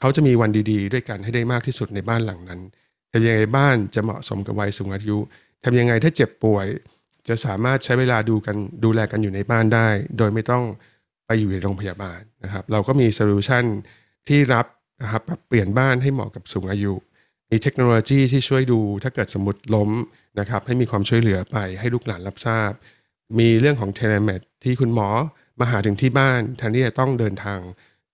[0.00, 2.60] เขาจะมีวันดีๆ ด้วยกันให้ได้มากที่สุดในบ้านหลังนั้น
[3.12, 5.18] ทำยังไงบ้านจะเหมาะสมกับวัยสูงอายุ
[5.64, 6.66] ทำยังไงถ้าเจ็บป่วย
[7.28, 10.64] จะสามารถใช้เวลาดูกันดูแลกันอยู่ในบ้านได้ โดยไม่ต้อง
[11.26, 13.64] ไปอยู่ในโรงพยาบาลนะครับ เราก็มี solution
[14.28, 14.66] ที่รับ
[15.02, 16.94] นะครับปรับเปลี่ยนบ้านให้เหมาะกับสูงอายุ
[17.50, 19.90] มีเทคโนโลยีที่ช่วยดูถ้าเกิดสมมติล้ม
[20.40, 22.70] นะครับให้มีความช่วยเหลือไปให้ลูกหลานรับทราบ
[23.38, 25.08] มีเรื่องของ telemed ที่คุณหมอ
[25.60, 27.60] มาหาถึงที่บ้านแทนที่จะต้องเดินทาง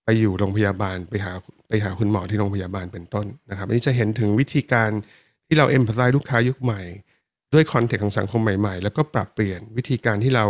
[0.05, 1.33] ไปอยู่โรงพยาบาลไปหา
[1.69, 4.91] ไปหาคุณหมอที่โรงพยาบาลเป็นต้นนะครับอันนี้จะเห็นถึงวิธีการ
[5.47, 6.81] ที่เราเอ็มพัตไลลูกค้ายุคใหม่
[7.53, 10.45] ด้วยคอนเทกต์ของสังคมใหม่ ๆ แล้วก็ปรับเปลี่ยนวิธีการที่เรา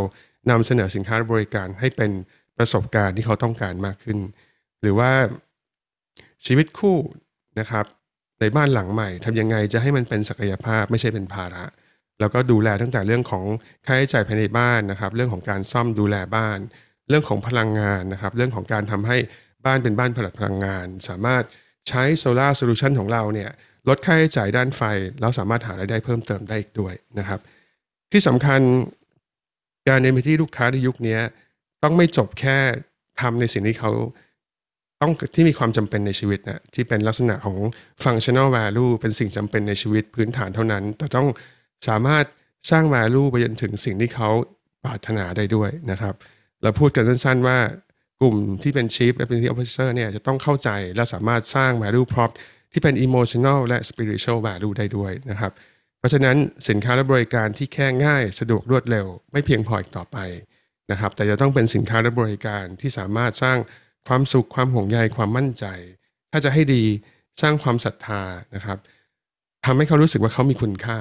[0.51, 2.11] นำเสนอสินค้าบริการให้เป็น
[2.59, 4.19] ประสบการณ์ที่เขาต้องการมากขึ้น
[4.81, 5.13] หรือว่า
[6.47, 6.97] ชีวิตคู่
[7.61, 7.87] นะครับ
[8.41, 11.65] ในบ้านหลังใหม่ทำยังไงจะให้มันเป็นศักยภาพไม่ใช่เป็นภาระ
[12.21, 13.45] แล้วก็ดูแลตั้งแต่เรื่องของ
[13.87, 16.59] ค่าใช้จ่ายภายในบ้านนะครับ เรื่องของการซ่อมดูแลบ้าน
[17.09, 19.19] เรื่องของพลังงานนะครับ เรื่องของการทำให้
[19.67, 21.43] บ้านเป็นบ้านผลิตพลังงาน สามารถ
[21.89, 23.51] ใช้โซลาร์โซลูชันของเราเนี่ย
[23.89, 24.83] ลดค่าใช้จ่ายด้านไฟ
[25.21, 27.41] แล้วสามารถหารายได้เพิ่มเติมได้อีกด้วยนะครับ
[28.13, 28.61] ที่สำคัญ
[29.89, 31.19] การในที่ลูกค้าในยุคนี้
[31.83, 32.59] ต้องไม่จบแค่
[33.21, 33.91] ทำในสิ่งที่เขา
[35.03, 37.57] ต้องที่มีความจำเป็นในชีวิตนะที่เป็นลักษณะของ
[38.05, 41.29] functional value เป็นสิ่งจำเป็นในชีวิตพื้นฐานเท่านั้น แต่ต้อง
[41.89, 42.25] สามารถ
[42.71, 44.31] สร้าง value ไปจนถึงสิ่งที่เขา
[44.85, 46.15] ปรารถนาได้ด้วยนะครับ
[46.63, 47.59] เราพูดกันสั้นๆว่า
[48.21, 52.31] กลุ่มที่เป็น Chief Representative Officer เนี่ยจะต้องเข้าใจและสามารถสร้าง value prop
[52.73, 55.53] ที่เป็น emotional และ spiritual value ได้ด้วยนะครับ
[55.99, 56.37] เพราะฉะนั้น
[56.69, 60.19] สินค้าและบริการที่แค่ง่ายสะดวกรวดเร็ว ไม่เพียงพออีกต่อไป
[60.91, 63.59] นะครับ แต่จะต้องเป็นสินค้าและบริการที่สามารถสร้าง
[64.09, 65.65] ความสุขความห่วงใยความมั่นใจ
[66.31, 66.83] ถ้าจะให้ดี
[67.43, 68.23] สร้างความศรัทธา
[68.55, 68.79] นะครับ
[69.65, 70.99] ทำให้เขารู้สึกว่าเขามีคุณค่า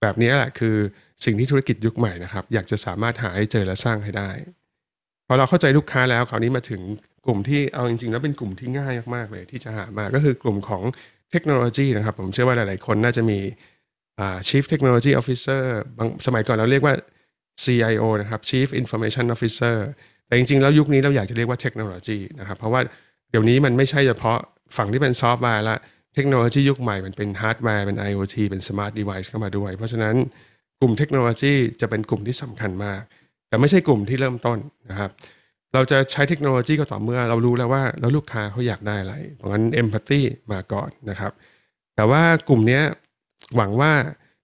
[0.00, 0.76] แบบนี้แหละคือ
[1.24, 4.30] สิ่งที่ธุรกิจยุคใหม่นะครับ อยากจะสามารถหาให้เจอและสร้างให้ได้
[5.26, 6.80] พอเราเข้าใจลูกค้าแล้วคราวนี้มาถึง
[7.26, 10.82] กลุ่มที่เอาจริงๆแล้วเป็นกลุ่มที่ง่ายมากๆเลย ที่จะหามาก็คือกลุ่มของ
[11.30, 13.38] เทคโนโลยีนะครับ ผมเชื่อว่าหลายๆคนน่าจะมี
[14.48, 15.62] Chief Technology Officer
[16.26, 16.94] สมัยก่อนเราเรียกว่า
[17.64, 19.76] CIO นะครับ Chief Information Officer
[20.32, 22.80] แต่จริง ๆ แล้วยุคนี้เราอยากจะเรียกว่าเทคโนโลยีนะครับ เพราะว่า
[23.30, 24.38] เดี๋ยวนี้มันไม่ใช่เฉพาะ
[24.76, 25.76] ฝั่งที่เป็นซอฟต์แวร์ละ
[26.14, 30.14] เทคโนโลยียุคใหม่มันเป็นฮาร์ดแวร์เป็น IoT เป็น Smart Device เข้ามาด้วย เพราะฉะนั้น
[30.80, 33.00] กลุ่มเทคโนโลยีจะเป็นกลุ่มที่สำคัญมาก
[33.48, 34.58] แต่ไม่ใช่กลุ่มที่เริ่มต้น
[34.90, 35.10] นะครับ
[35.74, 40.20] เราจะใช้เทคโนโลยีก็ต่อเมื่อเรารู้แล้วว่าแล้วลูกค้าเขาอยากได้อะไร เพราะงั้น empathy
[40.52, 41.32] มาก่อนนะครับ
[41.96, 42.80] แต่ว่ากลุ่มนี้
[43.56, 43.92] หวังว่า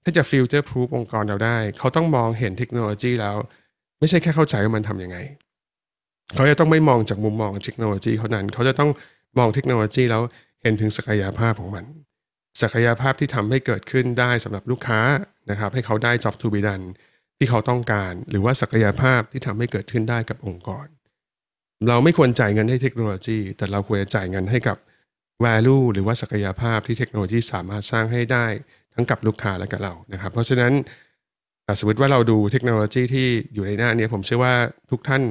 [0.04, 3.36] ถ้าจะ future proof องค์กรเราได้ เขาต้องมองเห็นเทคโนโลยีแล้ว
[3.98, 5.18] ไม่ใช่แค่เข้าใจว่ามันทำยังไง
[6.34, 8.90] เขาจะต้องไม่มองจากมุมมองเทคโนโลยีเท่านั้น เขาจะต้อง
[9.38, 10.22] มองเทคโนโลยีแล้ว
[10.62, 11.84] เห็นถึงศักยภาพของมัน
[12.62, 15.00] ศักยภาพที่ทำให้เกิดขึ้นได้สำหรับลูกค้า
[15.50, 16.84] นะครับ ให้เขาได้ job to be done
[17.38, 20.86] ที่เขาต้องการ หรือว่าศักยภาพที่ทำให้เกิดขึ้นได้กับองค์กร
[21.88, 24.76] เราไม่ควรจ่ายเงินให้เทคโนโลยี แต่เราควรจะจ่ายเงินให้กับ
[25.44, 28.46] value หรือว่าศักยภาพที่เทคโนโลยีสามารถสร้างให้ได้
[28.94, 30.72] ทั้งกับลูกค้าและกับเรานะครับ เพราะฉะนั้น
[31.78, 34.54] สมมติว่าเราดูเทคโนโลยีที่อยู่ในหน้านี้ผมเชื่อว่า
[34.90, 35.22] ทุกท่าน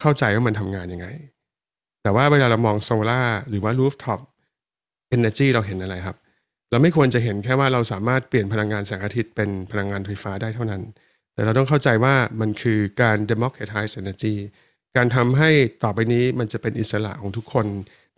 [0.00, 1.08] เข้าใจว่ามันทำงานยังไง
[2.02, 4.20] แต่ว่าเวลาเรามองโซลาหรือว่า rooftop
[5.16, 6.16] energy เราเห็นอะไรครับ
[6.70, 10.82] เราไม่ควรจะเห็นแค่ว่าเราสามารถเปลี่ยนพลังงานแสงอาทิตย์เป็นพลังงานไฟฟ้าได้เท่านั้น
[11.34, 14.34] แต่เราต้องเข้าใจว่ามันคือการ democratize energy
[14.96, 15.50] การทำให้
[15.84, 17.66] ต่อไปนี้มันจะเป็นอิสระของทุกคน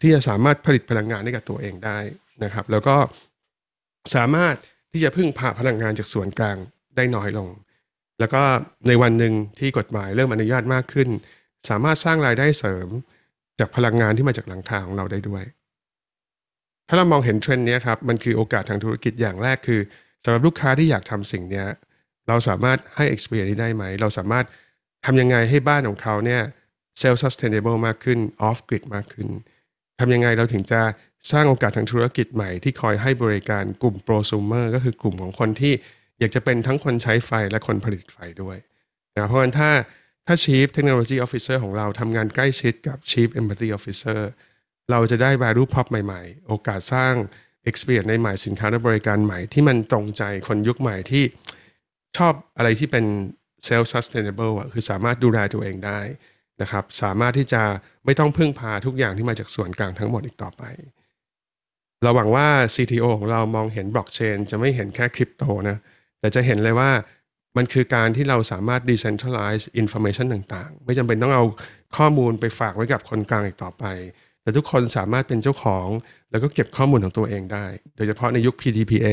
[0.00, 1.98] ที่จะสามารถผลิตพลังงานให้กับตัวเองได้
[2.44, 2.96] นะครับ แล้วก็
[4.14, 4.54] สามารถ
[4.92, 6.56] ที่จะพึ่งพาพลังงานจากส่วนกลาง
[6.96, 7.48] ได้น้อยลง
[8.20, 8.42] แล้วก็
[8.88, 11.08] ในวันหนึ่งที่กฎหมายเริ่มอนุญาตมากขึ้น
[11.70, 12.88] สามารถสร้างรายได้เสริม
[13.58, 15.44] จากพลังงานที่มาจากหลังคาของเราได้ด้วย
[16.88, 19.80] ถ้าเรามองเห็นเทรนด์นี้ครับมันคือโอกาสทางธุรกิจอย่างแรกคือ
[20.24, 21.64] สำหรับลูกค้าที่อยากทำสิ่งนี้
[22.28, 24.44] เราสามารถให้ experience นี้ได้ไหม เราสามารถ
[25.06, 26.42] ทำยังไงให้บ้านของเขาเนี่ย
[27.00, 29.28] self sustainable มากขึ้น off grid มากขึ้น
[30.00, 30.80] ทำยังไงเราถึงจะ
[31.32, 35.72] สร้างโอกาสทางธุรกิจใหม่ที่คอยให้บริการกลุ่ม prosumer ก็คือกลุ่มของคนที่
[36.18, 38.56] อยากจะเป็นทั้งคนใช้ไฟและคนผลิตไฟด้วย
[39.14, 39.70] นะเพราะฉะนั้นถ้า
[40.26, 44.20] ถ้า Chief Technology Officer ของเราทำงานใกล้ชิดกับ Chief Empathy Officer
[44.90, 47.14] เราจะได้ value prop ใหม่ๆ โอกาสสร้าง
[47.70, 51.24] experience ในใหม่สินค้าและบริการใหม่ ที่มันตรงใจคนยุคใหม่ที่
[52.16, 53.04] ชอบอะไรที่เป็น
[53.68, 56.00] self sustainable อะคือสามารถดูแลตัวเองได้
[56.62, 57.62] นะครับ สามารถที่จะ
[58.04, 60.62] ไม่ต้องพึ่งพาทุกอย่างที่มาจากส่วนกลางทั้งหมดอีกต่อไป
[62.02, 65.76] เราหวังว่า CTO ของเรามองเห็นบล็อกเชนจะไม่เห็นแค่คริปโตนะ
[66.20, 66.90] แต่จะเห็นเลยว่า
[67.56, 71.44] มันคือการที่เราสามารถ decentralize information ต่างๆ ไม่จำเป็นต้องเอา
[71.96, 73.84] ข้อมูลไปฝากไว้กับคนกลางอีกต่อไป
[74.42, 75.86] แต่ทุกคนสามารถเป็นเจ้าของ
[76.30, 77.66] แล้วก็เก็บข้อมูลของตัวเองได้
[77.96, 79.08] โดยเฉพาะในยุค PDPA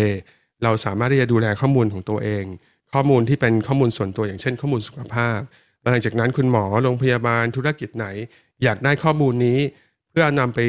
[0.63, 2.43] เราสามารถที่จะดูแลข้อมูลของตัวเอง
[2.93, 5.39] ข้อมูลที่เป็นข้อมูลส่วนตัวอย่างเช่น ข้อมูลสุขภาพ
[5.81, 8.07] หลังจากนั้นคุณหมอโรงพยาบาลธุรกิจไหน
[8.63, 9.59] อยากได้ข้อมูลนี้
[10.09, 10.59] เพื่อนำไป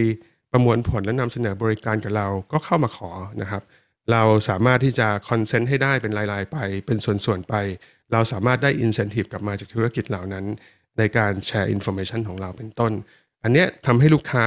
[0.52, 3.10] ประมวลผลและนำเสนอบริการกับเราก็เข้ามาขอ
[3.42, 3.62] นะครับ
[4.11, 7.55] เราสามารถที่จะคอนเซนต์ให้ได้เป็นรายๆไป เป็นส่วนๆไป
[8.13, 10.45] เราสามารถได้อินเซนティブกลับมาจากธุรกิจเหล่านั้น
[10.97, 12.91] ในการแชร์อินโฟเมชันของเราเป็นต้น
[13.43, 14.45] อันเนี้ยทำให้ลูกค้า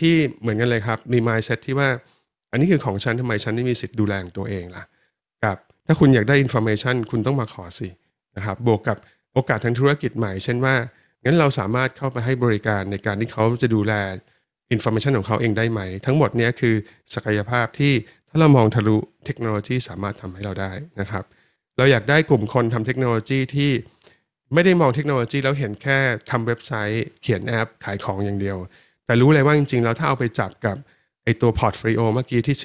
[0.00, 1.88] ที่เหมือนกันเลยครับ มี mindset ที่ว่า
[2.50, 4.84] อันนี้คือของฉันทำไมฉันไม่มีสิทธิ์ดูแลตัวเองล่ะ
[5.44, 7.88] กับถ้าคุณอยากได้อินโฟเมชันคุณต้องมาขอสิ
[8.36, 8.96] นะครับบวกกับ
[9.34, 10.74] โอกาสทางธุรกิจใหม่ เช่นว่า
[11.24, 13.92] งั้นเราสามารถเข้าไปให้บริการในการที่เขาจะดูแล
[14.72, 16.74] อินโฟเมชันของเขาเองได้ไหม ทั้งหมดนี้คือ
[17.14, 17.92] ศักยภาพที่
[18.35, 21.23] ถ้าเรามองทะลุเทคโนโลยีสามารถทำให้เราได้นะครับ
[21.77, 23.71] เราอยากได้กลุ่มคนทำเทคโนโลยีที่
[24.53, 25.97] ไม่ได้มองเทคโนโลยีแล้วเห็นแค่
[26.31, 28.57] ทำเว็บไซต์ เขียนแอปขายของอย่างเดียว
[29.05, 30.77] แต่รู้เลยว่าจริงๆแล้วถ้าเอาไปจับกับ
[31.23, 32.55] ไอตัว portfolio เมื่อกี้ที่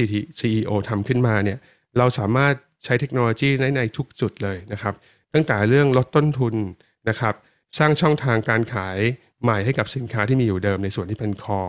[0.41, 1.59] CEO ทำขึ้นมาเนี่ย
[1.99, 2.55] เราสามารถ
[2.85, 4.95] ใช้เทคโนโลยีในในทุกจุดเลยนะครับ
[5.35, 6.55] ตั้งแต่เรื่องลดต้นทุน
[7.09, 7.35] นะครับ
[7.79, 8.99] สร้างช่องทางการขาย
[9.43, 11.63] ใหม่ให้กับสินค้าที่มีอยู่เดิมในส่วนที่เป็นคอ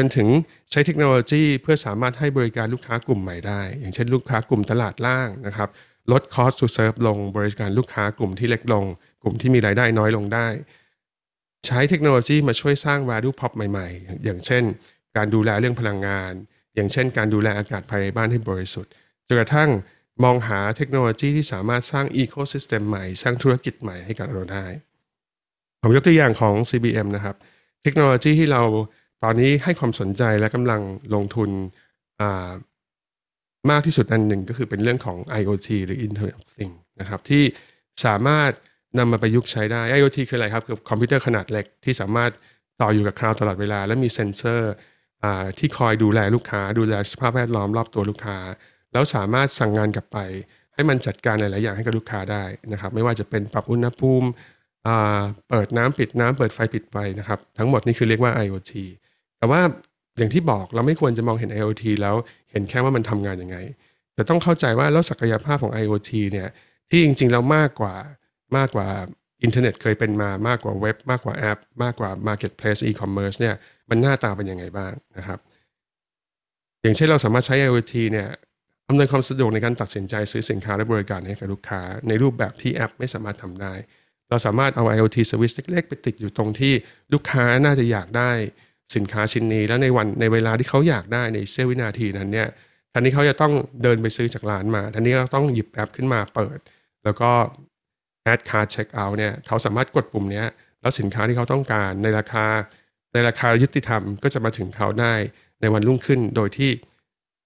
[0.00, 0.28] จนถึง
[0.70, 5.68] ใช้เทคโนโลยีเพื่อสามารถให้บริการลูกค้ากลุ่มใหม่ได้ อย่างเช่นลูกค้ากลุ่มตลาดล่างนะครับ
[6.12, 8.84] ลด cost to serve ลงบริการลูกค้ากลุ่มที่เล็กลง
[9.22, 10.46] กลุ่มที่มีรายได้น้อยลงได้
[11.66, 14.62] ใช้เทคโนโลยีมาช่วยสร้าง value prop ใหม่ๆ อย่างเช่น
[15.16, 16.32] การดูแลเรื่องพลังงาน
[16.74, 18.92] อย่างเช่น การดูแลอากาศภายในบ้านให้บริสุทธิ์
[19.26, 19.70] จนกระทั่ง
[20.24, 24.66] มองหาเทคโนโลยีที่สามารถสร้าง ecosystem ใหม่ สร้างธุรกิจใหม่ให้กับเราได้
[25.82, 27.36] ผมยกตัวอย่างของ CBM นะครับ
[27.82, 28.62] เทคโนโลยีที่เรา
[29.22, 30.80] ตอนนี้ให้ความสนใจและกำลัง
[31.14, 31.50] ลงทุน
[33.70, 37.42] มากที่สุดอันหนึ่งก็คือเป็นเรื่องของ IoT หรือ Internet of Things นะครับที่
[38.04, 38.50] สามารถ
[38.98, 42.30] นำมาประยุกต์ใช้ได้ IoT คืออะไรครับคือคอมพิวเตอร์ขนาดเล็กที่สามารถ
[42.80, 44.72] ต่ออยู่กับคลาวตลอดเวลา และมีเซ็นเซอร์
[45.58, 48.38] ที่คอยดูแลลูกค้า ดูแลสภาพแวดล้อมรอบตัวลูกค้า
[48.92, 50.18] แล้วสามารถสั่งงานกลับไป
[50.74, 54.28] ให้มันจัดการหลาย ๆ อย่างให้กับลูกค้าได้นะครับ ไม่ว่าจะเป็นปรับอุณหภูมิ
[55.48, 58.72] เปิดน้ำปิดน้ำเปิดไฟปิดไฟนะครับ ทั้งหมดนี่คือเรียกว่า IoT
[59.42, 59.62] แต่ว่า
[60.18, 62.16] อย่างที่บอกเราไม่ควรจะมองเห็น IoT แล้ว
[62.50, 63.56] เห็นแค่ว่ามันทำงานยังไง
[64.14, 66.48] แต่ต้องเข้าใจว่าแล้วศักยภาพของ IoT เนี่ย
[66.90, 67.94] ที่จริงๆแล้วมากกว่า
[68.56, 68.88] มากกว่า
[69.42, 73.54] อินเทอร์เน็ตเคยเป็นมามากกว่าเว็บ มากกว่าแอป มากกว่า Marketplace e-commerce เนี่ย
[73.90, 75.38] มันหน้าตาเป็นยังไงบ้างนะครับ
[76.82, 78.28] อย่างเช่นเราสามารถใช้ IoT เนี่ย
[78.88, 83.74] อำนวยความสะดวกในการตัดสินใจซื้อสินค้าและบริการให้กับลูกค้า ในรูปแบบที่แอปไม่สามารถทำได้
[84.30, 86.72] เราสามารถเอา IoT Service เล็กๆ ไปติดอยู่ตรงที่
[87.12, 88.30] ลูกค้าน่าจะอยากได้
[88.96, 92.48] สินค้าชิ้นนี้แล้วในวันในเวลาที่เขาอยากได้ในเสี้ยววินาทีนั้นเนี่ย
[92.92, 93.52] ทันนี้เขาจะต้อง
[93.82, 96.58] เดินไปซื้อจากร้านมาทันนี้ก็ต้องหยิบแอปขึ้นมาเปิด
[97.04, 97.30] แล้วก็
[98.32, 100.44] add card check out เนี่ยเขาสามารถกดปุ่มนี้
[100.80, 102.46] แล้วสินค้าที่เขาต้องการในราคา
[103.12, 105.14] ในราคายุติธรรมก็จะมาถึงเขาได้
[105.60, 106.70] ในวันรุ่งขึ้นโดยที่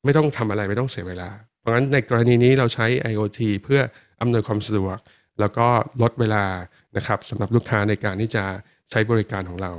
[0.04, 1.30] ไม่ต้องทำอะไรไม่ต้องเสียเวลา
[1.60, 3.80] เพราะงั้นในกรณีนี้เราใช้ IoT เพื่อ
[4.20, 4.98] อำนวยความสะดวก
[5.40, 5.66] แล้วก็
[6.02, 6.44] ลดเวลา
[6.96, 8.44] นะครับสำหรับลูกค้าในการที่จะ
[8.90, 9.72] ใช้บริการของเรา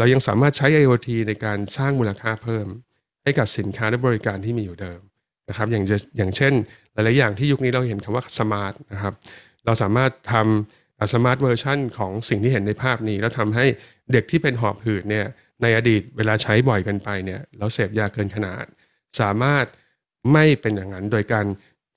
[0.00, 2.66] เรายังสามารถใช้ IoT ในการสร้างมูลค่าเพิ่ม
[3.22, 5.00] ให้กับสินค้าและบริการที่มีอยู่เดิม
[5.48, 5.84] นะครับอย่าง
[6.16, 6.52] อย่างเช่น
[6.92, 9.14] หลาย ๆ อย่างที่ยุคนี้เราเห็นคำว่า smart นะครับ
[9.64, 13.64] เราสามารถทำ smart version ของสิ่งที่เห็นในภาพนี้ แล้วทำให้
[14.12, 15.26] เด็กที่เป็นหอบหืดเนี่ย
[15.62, 18.64] ในอดีตเวลาใช้บ่อยเกินไปเนี่ยแล้วเสพยาเกินขนาด
[19.20, 19.64] สามารถ
[20.32, 21.46] ไม่เป็นอย่างนั้นโดยการ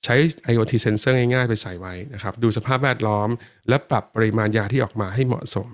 [0.04, 0.16] ใช้
[0.52, 3.28] IoT sensor ง่าย ๆ ไปใส่ไว้นะครับดูสภาพแวดล้อม
[3.68, 5.70] และปรับปริมาณยาที่ออกมาให้เหมาะสม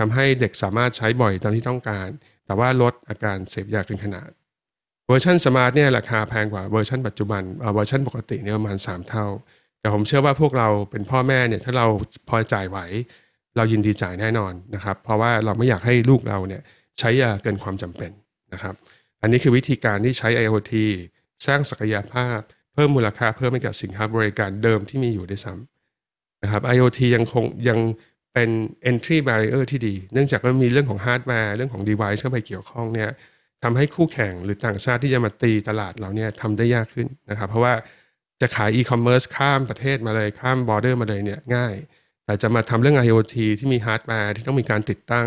[0.00, 2.08] ทำให้เด็กสามารถใช้บ่อยตามที่ต้องการ
[2.46, 4.30] แต่ว่าลดอาการเสพยาเกินขนาด
[5.08, 7.42] version smart เนี่ยราคาแพงกว่าเวอร์ชันปัจจุบัน
[7.74, 9.26] เวอร์ชันปกติเนี่ยประมาณ 3 เท่า
[9.80, 11.86] แต่ผมเชื่อว่าพวกเราเป็นพ่อแม่เนี่ยถ้าเรา
[12.28, 12.78] พอจ่ายไหว
[13.56, 16.62] เรายินดีจ่ายแน่นอนนะครับ เพราะว่าเราไม่อยากให้ลูกเราเนี่ย
[16.98, 18.10] ใช้ยาเกินความจำเป็น
[18.52, 18.74] นะครับ
[19.20, 20.72] อันนี้คือวิธีการที่ใช้ IoT
[21.46, 22.38] สร้างศักยภาพ
[22.74, 27.78] เพิ่มมูลค่าเพิ่มให้กับสินค้าบริการเดิมที่มีอยู่ด้วยซ้ำนะครับ IoT ยังคงยัง
[28.34, 28.48] เป็น
[28.90, 33.10] entry barrier ที่ดี เนื่องจากมันมีเรื่องของฮาร์ดแวร์เรื่องของ device เข้าไปเกี่ยวข้องเนี่ย
[33.62, 37.74] ทำให้คู่แข่งหรือต่างชาติที่จะมาตีตลาดเราเนี่ยทำได้ยากขึ้นนะครับ เพราะว่า
[38.40, 41.74] จะขาย e-commerce ข้ามประเทศมาเลยข้าม border มาเลยเนี่ยง่าย
[42.24, 45.26] แต่จะมาทำเรื่อง IoT ที่มีฮาร์ดแวร์ที่ต้องมีการติดตั้ง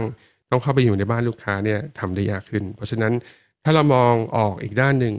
[0.51, 3.13] ต้องเข้าไปอยู่ในบ้านลูกค้าเนี่ยทำได้ยากขึ้น เพราะฉะนั้น
[3.63, 5.15] ถ้าเรามองออกอีกด้านหนึ่ง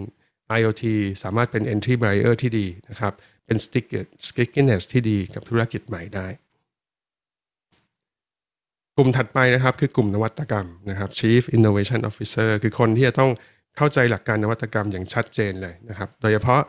[0.58, 0.84] IoT
[1.22, 3.12] สามารถเป็น entry barrier ที่ดีนะครับ
[3.46, 3.56] เป็น
[4.28, 6.26] stickiness ที่ดีกับธุรกิจใหม่ได้
[8.96, 13.30] กลุ่มถัดไปนะครับคือกลุ่มนวัตกรรมนะครับ Chief Innovation Officer คือคนที่จะต้อง
[13.76, 16.60] เข้าใจหลักการนวัตกรรมอย่างชัดเจนเลยนะครับ โดยเฉพาะ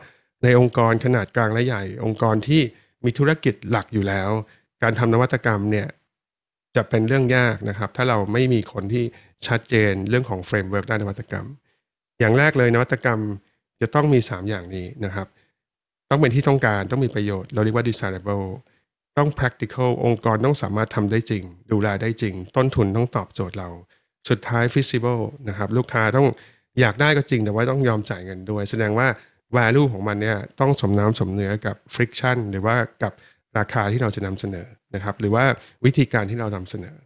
[0.42, 2.60] ในองค์กรขนาดกลางและใหญ่ องค์กรที่
[3.04, 4.30] มีธุรกิจหลักอยู่แล้ว
[4.82, 5.86] การทำนวัตกรรมเนี่ย
[6.76, 9.04] จะเป็นเรื่องยากนะครับ ถ้าเราไม่มีคนที่
[9.46, 11.46] ชัดเจนเรื่องของ framework ด้านนวัตกรรม
[12.20, 13.20] อย่างแรกเลยนวัตกรรม
[13.80, 15.26] จะต้องมี 3 อย่างนี้นะครับ
[16.10, 18.46] ต้องเป็นที่ต้องการต้องมีประโยชน์ เราเรียกว่า desirable
[19.18, 23.68] ต้อง practical องค์กรต้องสามารถทำได้จริง ดูแลได้จริง ต้นทุนต้องตอบโจทย์เรา
[24.28, 26.28] สุดท้าย feasible นะครับลูกค้าต้อง
[26.80, 29.08] อยากได้ก็จริงแต่ว่าต้องยอมจ่ายเงินด้วย แสดงว่า
[29.56, 33.12] value ของมันเนี่ยต้องสมน้ำสมเนื้อกับ friction หรือว่ากับ
[33.58, 35.44] ราคาที่เราจะนำเสนอนะครับหรือว่า
[35.84, 36.96] วิธีการที่เรานำเสนอ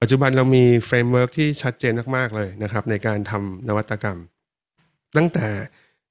[0.00, 4.18] ปัจจุบันเรามี framework ที่ชัดเจนมาก ๆ เลยนะครับในการทำนวัตกรรม
[5.16, 5.48] ตั้งแต่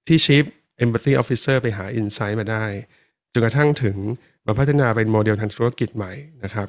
[0.07, 0.45] ที่ Chief
[0.83, 2.65] Empathy Officer ไปหา Insight มาได้
[3.33, 3.97] จนกระทั่งถึง
[4.51, 6.11] มาพัฒนาเป็นโมเดลทางธุรกิจใหม่
[6.43, 6.67] นะครับ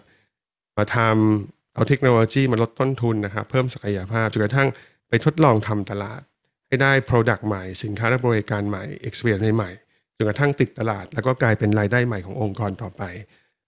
[0.79, 4.69] มาทำเอาเทคโนโลยีมาลดต้นทุนนะครับ เพิ่มศักยภาพจนกระทั่ง
[5.09, 6.21] ไปทดลองทำตลาด
[6.69, 9.71] ให้ได้ Product ใหม่ สินค้าและบริการใหม่ Experience ใหม่
[10.17, 13.03] จนกระทั่งติดตลาด แล้วก็กลายเป็นรายได้ใหม่ขององค์กรต่อไป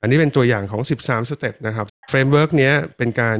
[0.00, 3.38] อันนี้เป็นตัวอย่างของ 13 step นะครับ framework นี้เป็นการ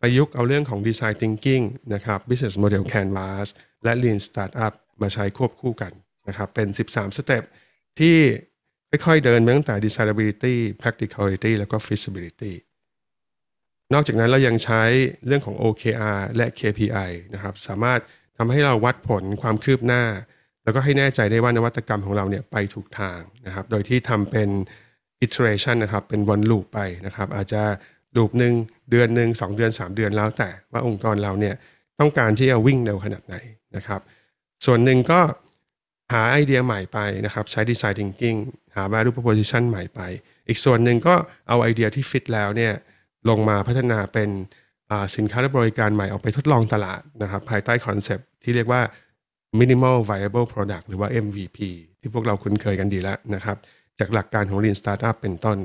[0.00, 3.46] ประยุกต์เอาเรื่องของ Design Thinking นะครับ Business Model Canvas
[3.84, 5.92] และ Lean Startup มาใช้ควบคู่กัน
[6.28, 7.42] นะครับเป็น 13 step
[8.00, 8.16] ที่
[8.90, 12.52] ค่อยๆเดินมาตั้งแต่ desirability practicality แล้วก็ feasibility
[13.94, 14.82] นอกจากนั้นเรายังใช้
[15.26, 18.00] เรื่องของ OKR และ KPI นะครับ สามารถ
[18.38, 20.02] ทำให้เราวัดผลความคืบหน้า
[20.64, 24.48] แล้วก็ให้แน่ใจได้ว่านวัตกรรมของเราเนี่ยไปถูกทางนะครับ โดยที่ทำเป็น
[25.24, 27.62] iteration นะครับ เป็นวน loop ไปนะครับ อาจจะ
[28.16, 28.54] loop หนึ่ง
[28.90, 31.54] เดือนหนึ่ง2เดือน 3 เดือนแล้วแต่ว่าองค์กรเราเนี่ย
[32.00, 33.36] ต้องการที่จะวิ่งเร็วขนาดไหน
[33.76, 34.00] นะครับ
[34.66, 35.20] ส่วนหนึ่งก็
[36.12, 38.38] หาไอเดียใหม่ไปนะครับใช้ design thinking
[38.76, 40.00] หา value proposition ใหม่ไป
[40.48, 41.14] อีกส่วนหนึ่งก็
[41.48, 42.72] เอาไอเดียที่ฟิตแล้วเนี่ย
[43.28, 44.28] ลงมาพัฒนาเป็น
[45.16, 48.82] สินค้าและบริการใหม่ออกไปทดลองตลาดนะครับภายใต้คอนเซปที่เรียกว่า
[49.60, 51.58] minimal viable product หรือว่า MVP
[52.00, 53.56] ที่พวกเราคุ้นเคยกันดีแล้วนะครับ
[53.98, 55.58] จากหลักการของ Lean Startup เป็นต้น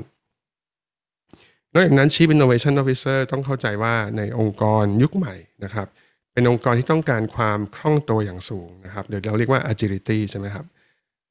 [1.72, 5.86] นอกจากนั้น Chief Innovation Officer ต้องเข้าใจว่าในองค์กรยุคใหม่นะครับ
[6.34, 10.64] เป็นองค์กรที่ต้องการความคล่องตัวอย่างสูงนะครับเดี๋ยวเราเรียกว่า agility ใช่ไหมครับ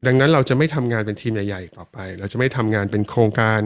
[0.05, 3.61] ดังนั้นเราจะไม่ทำงานเป็นทีมใหญ่ๆต่อไป เราจะไม่ทำงานเป็นโครงการ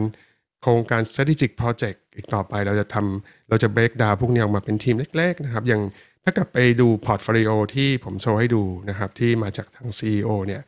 [0.62, 5.82] โครงการ strategic project อีกต่อไป เราจะทำเราจะ break down พวกนี้ออกมาเป็นทีมเล็กๆนะครับอย่าง
[6.24, 10.62] ถ้ากลับไปดูพอร์ตโฟลิโอที่ผมโชว์ให้ดูนะครับที่มาจากทาง CEO เนี่ย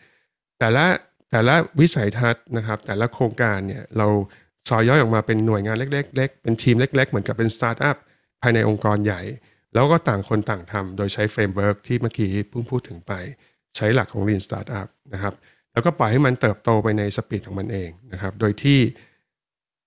[0.59, 0.87] แต่ละ
[1.31, 4.07] แต่ละวิสัยทัศน์นะครับแต่ละโครงการเนี่ยเรา
[4.69, 7.97] ซอยย่อยออกมาเป็นหน่วยงานเล็กๆเล็กเป็นทีมเล็ก ๆ เหมือนกับเป็นสตาร์ทอัพ
[8.43, 9.21] ภายในองค์กรใหญ่
[9.75, 13.13] แล้วก็ต่างคนต่างทำโดยใช้ framework ที่เมื่อกี้เพิ่งพูดถึงไป
[13.77, 15.35] ใช้หลักของ Lean Startup นะครับ
[15.73, 18.79] แล้วก็ปล่อยให้มันเติบโตไปใน speed ของมันเองนะครับ โดยที่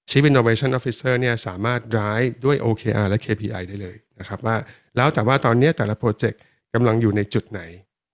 [0.10, 4.56] Chief Innovation Officer เนี่ยสามารถ drive ด้วย OKR และ KPI ได้เลยนะครับว่า
[4.96, 6.40] แล้วแต่ว่าตอนนี้แต่ละโปรเจกต์
[6.74, 7.62] กำลังอยู่ในจุดไหน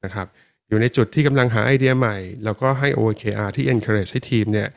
[0.06, 0.28] นะครับ
[0.70, 4.70] อยู่ในจุดที่กำลังหาไอเดียใหม่ แล้วก็ให้ OKR ที่ encourage ให้ทีมเนี่ย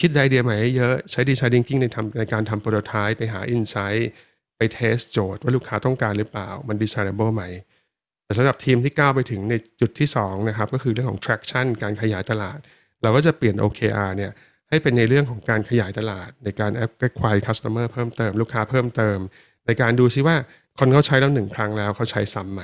[0.00, 4.02] คิดไอเดียใหม่ให้เยอะใช้ design thinking ในทำในการทำ prototype ไปหา insight
[4.60, 7.44] ไป test โจทย์ว่าลูกค้าต้องการหรือเปล่า มัน designable ไหม
[8.24, 12.58] แต่สำหรับทีมที่ก้าวไปถึงในจุดที่2นะครับก็คือเรื่องของ traction การขยายตลาด
[13.02, 14.32] เราก็จะเปลี่ยน OKR เนี่ย
[14.68, 16.72] ให้เป็นในเรื่องของการขยายตลาด ในการ
[17.06, 19.18] acquire customer เพิ่มเติมลูกค้าเพิ่มเติม
[19.66, 20.36] ในการดูซิว่า
[20.78, 22.62] คนเขาใช้แล้วหนึ่งครั้งแล้วเขาใช้ซ้ำไหม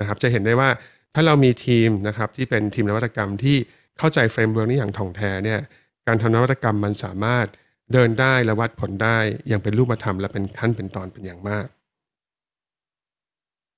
[0.00, 0.70] นะครับจะเห็นได้ว่า
[1.14, 3.56] ถ้าเรามีทีมนะครับที่เป็นทีมนวัตกรรมที่
[3.98, 5.60] เข้าใจ framework นี้อย่างถ่องแท้เนี่ย
[6.06, 7.46] การทำนวัตกรรมมันสามารถ
[7.92, 11.66] เดินได้และวัดผลได้อย่างเป็นรูปธรรมและเป็นขั้นเป็นตอนเป็นอย่างมาก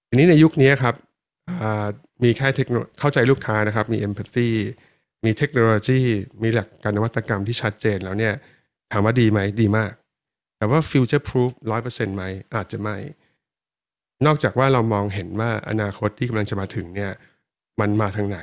[0.09, 0.94] ทีนี้ในยุคนี้ครับ
[2.23, 4.51] มีแค่เทคโนเข้าใจลูกค้านะครับ มี empathy
[5.25, 6.01] มีเทคโนโลยี
[6.42, 8.35] มีหลักการนวัตกรรมที่ชัดเจนแล้วเนี่ย
[8.92, 9.92] ถามว่าดีไหมดีมาก
[10.59, 12.96] แต่ว่า future proof ร้อยเปอร์เซ็นต์ไหมอาจจะไม่
[14.27, 17.12] นอกจากว่าเรามองเห็นว่าอนาคตที่กำลังจะมาถึงเนี่ย
[17.81, 18.40] มันมาทางไหน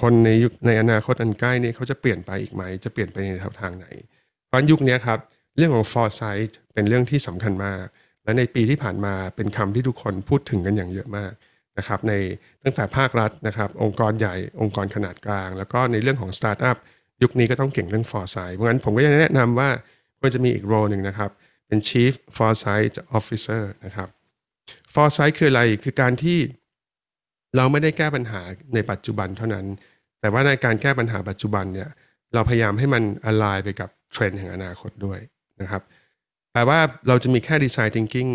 [0.00, 3.28] คนในยุคในอนาคตอันใกล้นี้เขาจะเปลี่ยนไปอีกไหม จะเปลี่ยนไปใน
[3.62, 3.86] ทางไหน
[4.54, 5.18] ราะยุคนี้ครับ
[5.56, 7.84] เรื่องของ foresight เป็นเรื่องที่สำคัญมาก
[8.24, 11.32] และในปีที่ผ่านมาเป็นคำที่ทุกคนพูดถึงกันอย่างเยอะมาก
[11.78, 12.12] นะครับใน
[12.64, 16.76] ตั้งแต่ภาครัฐนะครับ องค์กรใหญ่องค์กรขนาดกลาง แล้วก็ในเรื่องของสตาร์ทอัพ
[17.22, 19.68] ยุคนี้ก็ต้องเก่งเรื่อง foresight เพราะงั้นผมก็จะแนะนำว่า
[20.20, 21.30] ควรจะมีอีก role หนึ่งนะครับ
[21.66, 24.08] เป็น chief foresight officer นะครับ
[24.94, 26.38] foresight คืออะไรคือการที่
[27.56, 28.40] เราไม่ได้แก้ปัญหา
[28.74, 29.66] ในปัจจุบันเท่านั้น
[30.20, 31.90] แต่ว่าในการแก้ปัญหาปัจจุบันเนี่ย
[32.34, 35.18] เราพยายามให้มันอ l ไลน์ไปกับ เทรนด์แห่งอนาคตด้วย
[35.60, 35.82] นะครับ
[36.52, 38.30] แปลว่าเราจะมีแค่ design thinking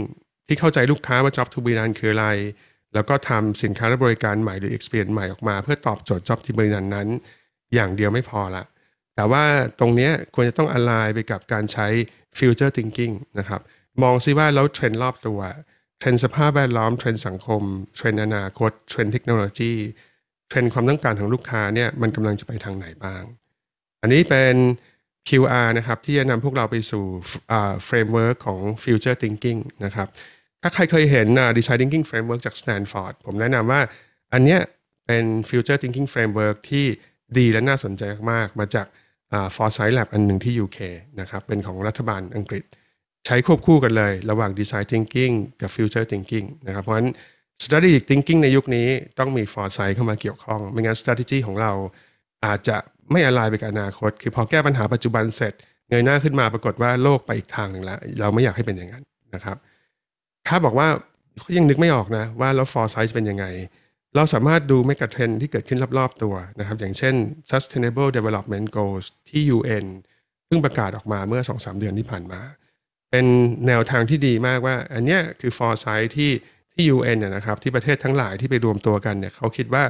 [0.48, 2.28] ที่เข้าใจลูกค้าว่า job to be done คืออะไร
[2.94, 7.08] แล้วก็ทำสินค้าและบริการใหม่หรือ experience ใหม่ออกมา เพื่อตอบโจทย์ job to be done นั้น
[7.74, 8.64] อย่างเดียวไม่พอละ
[9.16, 9.44] แต่ว่า
[9.80, 11.88] ตรงนี้ควรจะต้องอ l i g ไปกับการใช้
[12.38, 13.62] future thinking นะครับ
[14.04, 15.40] มองซิว่าแล้วเทรนด์รอบตัว
[16.00, 17.62] เทรนด์สภาพแวดล้อมเทรนด์สังคม
[17.96, 19.74] เทรนด์อนาคตเทรนด์เทคโนโลยี
[20.50, 23.24] เทรนด์ความต้องการของลูกค้าเนี่ยมันกำลังจะไปทางไหนบ้าง
[24.02, 24.56] อันนี้เป็น
[25.30, 27.04] QR นะครับที่จะนำพวกเราไปสู่
[27.86, 30.08] framework ของ future thinking นะครับ
[30.62, 31.28] ถ้าใครเคยเห็น
[31.58, 33.82] Design Thinking Framework จาก Stanford ผมแนะนำว่า
[34.34, 34.60] อันเนี้ย
[35.06, 36.86] เป็น Future Thinking Framework ที่
[37.38, 38.88] ดีและน่าสนใจมาก มาจาก
[39.56, 40.80] Foresight Lab อันหนึ่งที่ UK
[41.20, 42.64] นะครับเป็นของรัฐบาลอังกฤษ
[43.26, 47.10] ใช้ควบคู่กันเลยระหว่าง Design Thinking กับ Future Thinking นะครับเพราะฉะนั้น
[47.64, 48.88] strategic thinking ในยุคนี้
[49.20, 51.72] ต้องมี foresight เข้ามาเกี่ยวข้อง ไม่งั้น strategy ของเรา
[52.46, 52.78] อาจจะ
[53.12, 55.54] ไม่อะไรไปกับอนาคต คือพอแก้ปัญหาปัจจุบันเสร็จ
[55.90, 59.04] เงยหน้าขึ้นมาปรากฏว่าโลกไปอีกทางหนึ่งแล้วเราไม่อยากให้เป็นอย่างนั้น
[59.36, 59.58] นะครับ
[60.48, 60.88] ถ้าบอกว่า
[61.58, 63.46] ยังนึกไม่ออกนะว่าแล้ว foresight จะเป็นยังไง
[64.16, 67.16] เราสามารถดูเมกะเทรนที่เกิดขึ้นรอบๆตัวนะครับ อย่างเช่น
[67.52, 69.86] sustainable development goals ที่ UN
[70.46, 72.42] เพิ่งประกาศออกมาเมื่อ 2-3 เดือนที่ผ่านมา
[73.12, 73.26] เป็น
[73.68, 76.32] แนวทางที่ดีมากว่า อันเนี้ยคือ foresight ที่
[76.74, 79.84] ที่ UN เนี่ยนะครับที่ประเทศทั้งหลายที่ไปรวมตัวกันเนี่ยเขาคิดว่า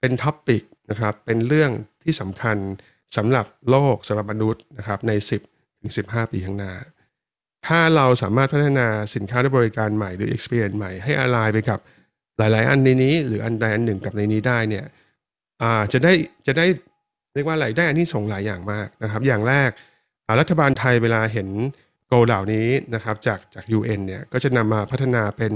[0.00, 1.70] เป็น topic นะครับเป็นเรื่อง
[2.02, 2.56] ที่สำคัญ
[3.16, 5.12] สำหรับโลกสำหรับมนุษย์นะครับใน
[5.46, 6.72] 10ถึง15 ปีข้างหน้า
[7.66, 11.78] ถ้าเราสามารถพัฒนาสินค้าและบริการใหม่หรือ experience ใหม่ให้อ l ล g ไปกับ
[12.38, 14.84] หลาย ๆ อันในนี้ หรืออันใดอันหนึ่งกับในนี้ได้เนี่ย
[15.92, 16.12] จะได้
[16.46, 16.66] จะได้
[17.34, 19.70] เรียกว่าอะไรได้อานิสงส์หลายอย่างมากนะครับ อย่างแรก
[20.40, 21.48] รัฐบาลไทยเวลาเห็น
[22.06, 25.52] โกเหล่านี้นะครับจากจาก UN เนี่ยก็จะนำมาพัฒนาเป็น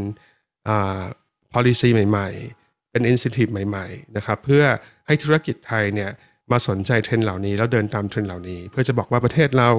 [1.53, 2.62] policy ใหม่ ๆ
[2.93, 4.65] เป็น incentive ใหม่ๆนะครับเพื่อ
[5.07, 6.11] ให้ธุรกิจไทยเนี่ย
[6.53, 9.71] มาสนใจเทรนเหล่านี้ แล้วเดินตามเทรนเหล่านี้ เพื่อจะบอกว่าประเทศเรา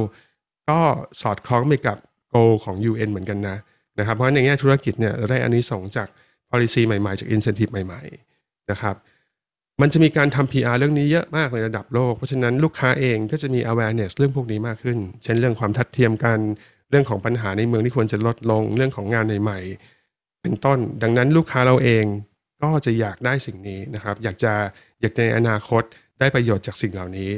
[0.70, 0.80] ก็
[1.22, 1.98] สอดคล้องไปกับ
[2.30, 2.36] โก
[2.66, 3.58] ของ UN เหมือนกันนะ
[4.00, 6.08] นะครับเพราะฉะนั้นในแง่ธุรกิจเนี่ยเราได้อันนี้ส่งจาก
[6.52, 8.96] policy ใหม่ๆ จาก incentive ใหม่ๆนะครับ
[9.82, 16.40] มันจะมีการทำ PR เรื่องนี้เยอะมากในระดับโลก เพราะฉะนั้นลูกค้าเองก็จะมี awareness เรื่องพวกนี้มากขึ้น เช่นเรื่องความทัดเทียมกัน
[16.90, 22.06] เรื่องของปัญหาในเมืองที่ควรจะลดลง เรื่องของงานใหม่ๆ เป็นต้น ดังนั้นลูกค้าเราเอง
[22.64, 24.54] ก็จะอยากได้สิ่งนี้นะครับ อยากจะ
[25.02, 25.84] อยากในอนาคต
[26.20, 27.32] ได้ประโยชน์จากสิ่งเหล่านี้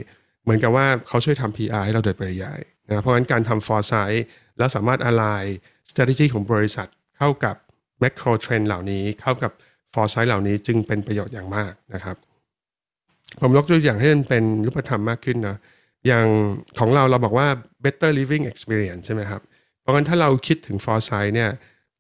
[0.43, 4.19] เหมือนกับว่าเขาช่วยทำ PR ให้เราโดยปริยายนะเพราะฉะนั้นการทำ foresight
[4.57, 5.47] แล้วสามารถ align
[5.89, 7.55] strategy ของบริษัทเข้ากับ
[8.01, 9.51] macro trend เหล่านี้เข้ากับ
[9.93, 12.15] foresight เหล่านี้จึงเป็นประโยชน์อย่างมากนะครับ
[13.41, 15.57] ผมยกตัวอย่างให้มันเป็นรูปธรรมมากขึ้นนะ
[16.07, 16.25] อย่าง
[16.79, 17.47] ของเราเราบอกว่า
[17.83, 19.41] better living experience ใช่ไหมครับ
[19.81, 21.51] เพราะงั้นถ้าเราคิดถึง foresight เนี่ย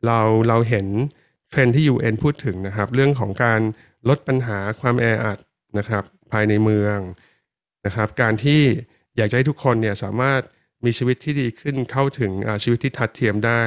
[0.05, 0.85] เราเราเห็น
[1.55, 3.61] ทรนที่ UN พูดถึงนะครับ เรื่องของการ
[4.09, 5.39] ลดปัญหาความแออัด
[5.77, 6.97] นะครับ ภายในเมือง
[7.85, 8.61] นะครับ การที่
[9.17, 10.41] อยากจะให้ทุกคนเนี่ยสามารถ
[10.85, 12.31] มีชีวิตที่ดีขึ้นเข้าถึง
[12.63, 13.63] ชีวิตที่ทัดเทียมได้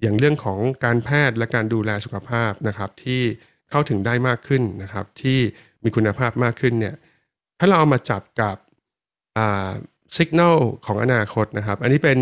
[0.00, 3.22] อย่างเรื่องของการแพทย์และการดูแลสุขภาพนะครับ ที่
[3.70, 5.38] เข้าถึงได้มากขึ้นนะครับ ที่
[5.84, 6.94] มีคุณภาพมากขึ้นเนี่ย
[7.58, 8.56] ถ้าเราเอามาจับกับ
[10.16, 10.52] สัญญาณ
[10.86, 12.18] ของอนาคตนะครับ อันนี้เป็น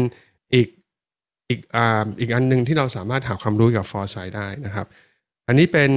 [0.54, 0.68] อีก
[1.48, 1.78] อีกอ
[2.20, 4.86] อีกอันหนึ่งที่เราสามารถหาความรู้กับ Foresight ได้นะครับ
[5.48, 5.92] อันนี้เป็น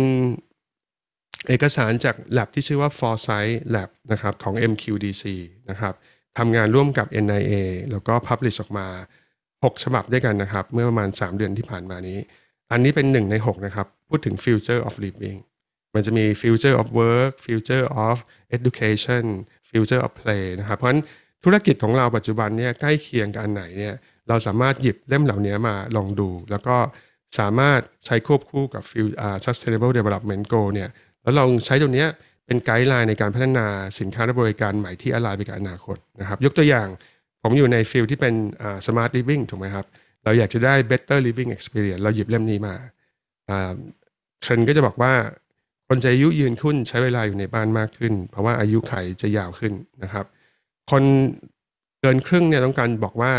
[1.47, 5.23] เอกสารจาก lab ที่ชื่อว่า Foresight Lab นะครับของ MQDC
[5.69, 5.93] นะครับ
[6.37, 7.53] ทำงานร่วมกับ NIA
[7.91, 8.87] แล้วก็ publish ออกมา
[9.35, 12.17] 6 ฉบับด้วยกันนะครับ เมื่อประมาณ 3 เดือนที่ผ่านมานี้
[12.71, 15.39] อันนี้เป็น 1 ใน 6 นะครับ พูดถึง future of living
[15.93, 18.15] มันจะมี future of work future of
[18.57, 19.23] education
[19.69, 21.01] future of play นะครับ เพราะฉะนั้น
[21.43, 23.95] ธุรกิจของเราปัจจุบันเนี่ยใกล้เคียงกับอันไหนเนี่ย
[24.27, 26.75] เราสามารถหยิบเล่มเหล่านี้มาลองดู แล้วก็
[27.39, 28.83] สามารถใช้ควบคู่กับ
[29.45, 30.89] sustainable development goal เนี่ย
[31.21, 32.05] แล้วลองใช้ตรงนี้
[32.45, 33.67] เป็นไกด์ไลน์ในการพัฒนา
[33.99, 36.87] สินค้าและบริการใหม่ที่อะไรไปกับอนาคตนะครับ ยกตัวอย่าง
[37.41, 38.33] ผมอยู่ในฟิลที่เป็น
[38.85, 39.85] smart living ถูกไหมครับ
[40.23, 42.75] เราอยากจะได้ better living experience เราหยิบเล่มนี้มา
[44.41, 45.13] เทรนด์ก็จะบอกว่า
[45.87, 49.73] คนจะอายุยืนขึ้นใช้เวลาอยู่ในบ้านมากขึ้น เพราะว่าอายุไขจะยาวขึ้น
[50.03, 50.25] นะครับ
[50.91, 51.03] คน
[52.01, 53.33] เกินครึ่งเนี่ยต้องการบอกว่า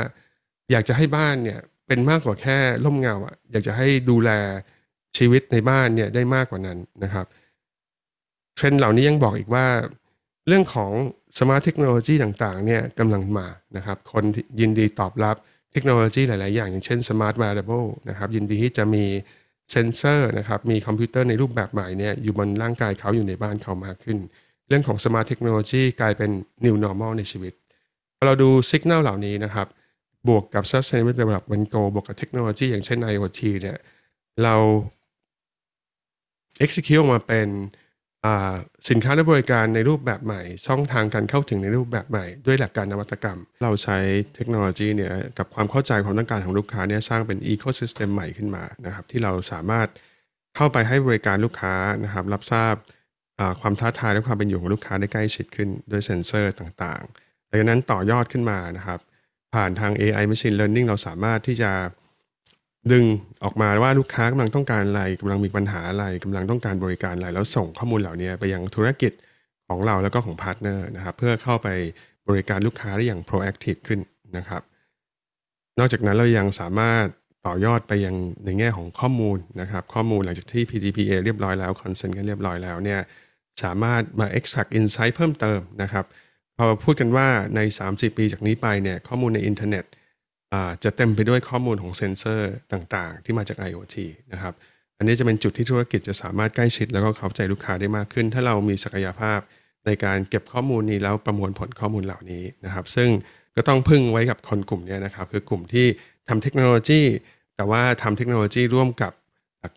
[0.71, 4.31] อยากจะให้บ้านเนี่ย เป็นมากกว่าแค่ร่มเงาอะอยากจะให้ดูแล
[5.17, 7.27] ชีวิตในบ้านเนี่ยได้มากกว่านั้นนะครับ
[8.55, 9.67] เทรนด์เหล่านี้ยังบอกอีกว่า
[10.49, 10.93] เรื่องของ
[11.39, 14.25] smart เทคโนโลยีต่างๆเนี่ยกำลังมานะครับ คน
[14.61, 15.37] ยินดีตอบรับ
[15.73, 19.05] เทคโนโลยีหลาย ๆ อย่าง อย่างเช่นสมาร์ทว e ร์เบิลนะครับยินดีที่จะมี
[19.71, 24.19] เซนเซอร์นะครับมีคอมพิวเตอร์ในรูปแบบใหม่เนี่ยอยู่บนร่างกายเขาอยู่ในบ้านเขามากขึ้น
[24.69, 26.31] เรื่องของ smart เทคโนโลยีกลายเป็น
[26.65, 27.53] new normal ในชีวิต
[28.17, 29.67] พอเราดูสัญญาณเหล่านี้นะครับ
[30.29, 33.79] บวกกับ sustainable development goal บวกกับเทคโนโลยีอย่างเช่น IoT เนี่ย
[34.43, 34.55] เรา
[36.65, 37.49] execute ออกมาเป็น
[38.89, 43.99] สินค้าและบริการในรูปแบบใหม่ ช่องทางการเข้าถึงในรูปแบบใหม่ ด้วยหลักการนวัตกรรม เราใช้
[44.35, 49.89] เทคโนโลยีเนี่ยกับความเข้าใจความต้องการของลูกค้าเนี่ยสร้างเป็น ecosystem ใหม่ขึ้นมานะครับที่เราสามารถ
[50.57, 52.75] เข้าไปให้บริการลูกค้านะครับรับทราบ
[53.61, 59.01] ความท้าทายและความเป็นอยู่ของลูกค้าได้ใกล้ชิดขึ้นด้วยเซ็นเซอร์ต่างๆดังนั้นต่อยอดขึ้นมานะครับ
[59.55, 61.71] ผ่านทาง AI Machine Learning เราสามารถที่จะ
[62.93, 63.05] ดึง
[63.45, 69.13] ออกมาว่าลูกค้ากำลังต้องการอะไรกำลังมีปัญหาอะไรกำลังต้องการบริการอะไร แล้วส่งข้อมูลเหล่านี้ไปยังธุรกิจ
[69.69, 71.69] ของเราแล้วก็ของพาร์ทเนอร์นะครับ เพื่อเข้าไป
[72.29, 74.01] บริการลูกค้าได้อย่าง proactive ขึ้น
[74.37, 74.63] นะครับ
[75.79, 77.05] นอกจากนั้นเรายังสามารถ
[77.47, 83.01] ต่อยอดไปยังในแง่ของข้อมูลนะครับ ข้อมูลหลังจากที่ PDPA เรียบร้อยแล้ว consent กันเรียบร้อยแล้วเนี่ย
[83.63, 86.05] สามารถมา extract insight เพิ่มเติมนะครับ
[86.59, 89.85] พอพูดกันว่าใน 30 ปีจากนี้ไปเนี่ยข้อมูลในอินเทอร์เน็ต
[90.85, 93.97] จะเต็มไปด้วยข้อมูลของเซนเซอร์ต่างๆ ที่มาจาก IoT
[94.33, 94.55] นะครับ
[94.99, 99.41] อันนี้จะเป็นจุดที่ธุรกิจจะสามารถใกล้ชิด แล้วก็เข้าใจลูกค้าได้มากขึ้น ถ้าเรามีศักยภาพ
[99.87, 103.09] ในการเก็บข้อมูลนี้แล้วประมวลผลข้อมูลเหล่านี้นะครับ ซึ่ง
[103.57, 105.87] ก็ต้องพึ่งไว้กับคนกลุ่มนี้นะครับ คือกลุ่มที่
[106.29, 107.01] ทำเทคโนโลยี
[107.57, 109.13] แต่ว่าทำเทคโนโลยีร่วมกับ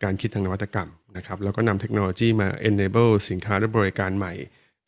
[0.04, 4.34] การคิดทางนวัตกรรมนะครับ แล้วก็นำเทคโนโลยีมา enable สินค้าและบริการใหม่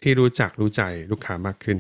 [0.04, 0.82] ที่รู้จักรู้ใจ
[1.12, 1.80] ลูกค้ามากขึ้น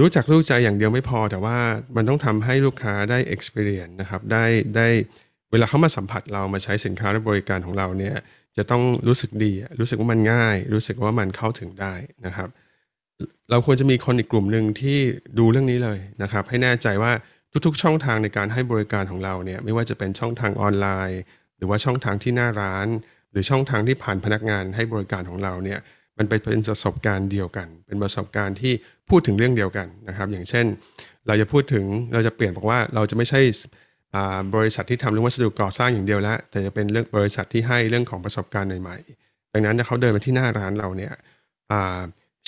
[0.00, 1.58] รู้จักรู้ใจอย่างเดียวไม่พอแต่ว่า
[1.96, 4.44] มันต้องทำให้ลูกค้าได้ experience นะครับได้
[4.76, 4.88] ได้
[5.50, 8.16] เวลาเขามาสัมผัสเรามาใช้สินค้าและบริการของเราเนี่ย
[8.56, 11.94] จะต้องรู้สึกดี รู้สึกว่ามันง่าย รู้สึกว่ามันเข้าถึงได้
[12.26, 12.48] นะครับ
[13.50, 14.98] เราควรจะมีคนอีกกลุ่มหนึ่งที่
[15.38, 17.12] ดูเรื่องนี้เลยนะครับ ให้แน่ใจว่า
[17.66, 21.20] ทุกๆ ช่องทางในการให้บริการของเราเนี่ยไม่ว่าจะเป็นช่องทางออนไลน์
[21.56, 22.88] หรือว่าช่องทางที่หน้าร้าน
[23.34, 25.78] หรือช่องทางที่ผ่านพนักงานให้บริการของเราเนี่ย
[26.18, 28.72] มันไปเป็นประสบการณ์เดียวกัน เป็นประสบการณ์ที่
[29.08, 30.66] พูดถึงเรื่องเดียวกันนะครับ อย่างเช่น
[31.26, 33.40] เราจะพูดถึงเราจะเปลี่ยนบอกว่าเราจะไม่ใช่
[34.54, 41.12] บริษัทที่ทำเรื่องวัสดุก่อสร้างอย่างเดียวแล้วแต่จะเป็นเรื่องบริษัทที่ให้เรื่องของประสบการณ์ใหม่ๆดังนั้นถ้าเขาเดินมาที่หน้าร้านเราเนี่ย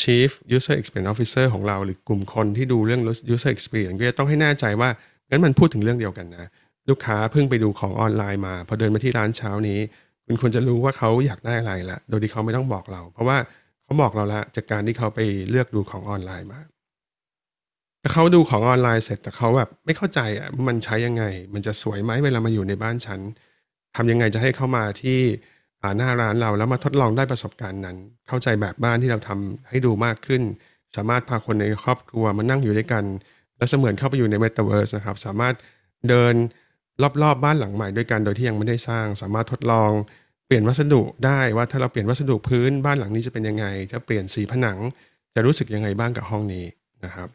[0.03, 3.03] Chief User Experience Officer ของเราหรือกลุ่มคนที่ดูเรื่อง
[3.35, 4.91] User Experience ก็จะต้องให้แน่ใจว่า
[5.31, 6.49] งั้นมันพูดถึงเรื่องเดียวกันนะ
[6.89, 9.79] ลูกค้าเพิ่งไปดูของออนไลน์มา พอเดินมาที่ร้านเช้านี้
[10.27, 13.37] คุณควรจะรู้ว่าเขาอยากได้อะไรละโดยที่เขาไม่ต้องบอกเรา เพราะว่า
[13.85, 15.21] เขาบอกเราละจากการที่เขาไป
[15.51, 16.63] เลือกดูของออนไลน์มา
[18.03, 21.25] ถ้าเขาดูของออนไลน์เสร็จแต่เขาแบบไม่เข้าใจอะมันใช้ยังไง
[21.55, 23.21] มันจะสวยไหมเวลามาอยู่ในบ้านฉัน
[23.97, 25.19] ทำยังไงจะให้เข้ามาที่
[25.99, 27.97] หน้าร้านเราแล้วมาทดลองได้ประสบการณ์นั้น
[28.29, 30.43] เข้าใจแบบบ้านที่เราทำให้ดูมากขึ้น
[30.97, 33.05] สามารถพาคนในครอบครัวมานั่งอยู่ด้วยกัน
[33.57, 35.55] แล้วเสมือนเข้าไปอยู่ในเมตาเวิร์สนะครับ สามารถ
[36.09, 36.35] เดิน
[37.03, 39.91] รอบๆบบ้านหลังใหม่ด้วยกันโดยที่ยังไม่ได้สร้าง สามารถทดลอง
[40.47, 44.79] เปลี่ยนวัสดุได้ว่าถ้าเราเปลี่ยนวัสดุพื้นบ้านหลังนี้จะเป็นยังไงถ้าเปลี่ยนสีผนัง
[45.35, 46.65] จะรู้สึกยังไงบ้างกับห้องนี้
[47.05, 47.29] นะครับ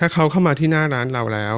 [0.00, 1.56] ถ้าเขาเข้ามาที่หน้าร้านเราแล้ว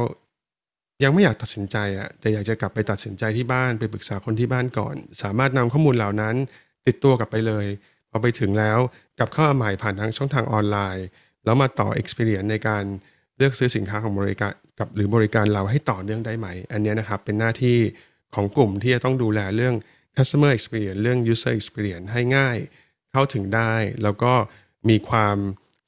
[1.03, 6.35] ยังไม่อยากตัดสินใจอะแต่อยากจะกลับไปตัดสินใจที่บ้านไปปรึกษาคนที่บ้านก่อน สามารถนำข้อมูลเหล่านั้น
[6.87, 7.67] ติดตัวกลับไปเลย
[8.11, 8.79] พอไปถึงแล้ว
[9.19, 11.07] กลับเข้ามาใหม่ผ่านทางช่องทางออนไลน์
[11.45, 12.85] แล้วมาต่อ experience ในการ
[13.37, 17.79] เลือกซื้อสินค้าของบริการ กับหรือบริการเราให้ต่อเนื่องได้ไหม อันนี้นะครับเป็นหน้าที่
[18.35, 19.75] ของกลุ่มที่จะต้องดูแลเรื่อง
[20.17, 22.57] customer experience เรื่อง user experience ให้ง่าย
[23.13, 24.33] เข้าถึงได้ แล้วก็
[24.89, 25.37] มีความ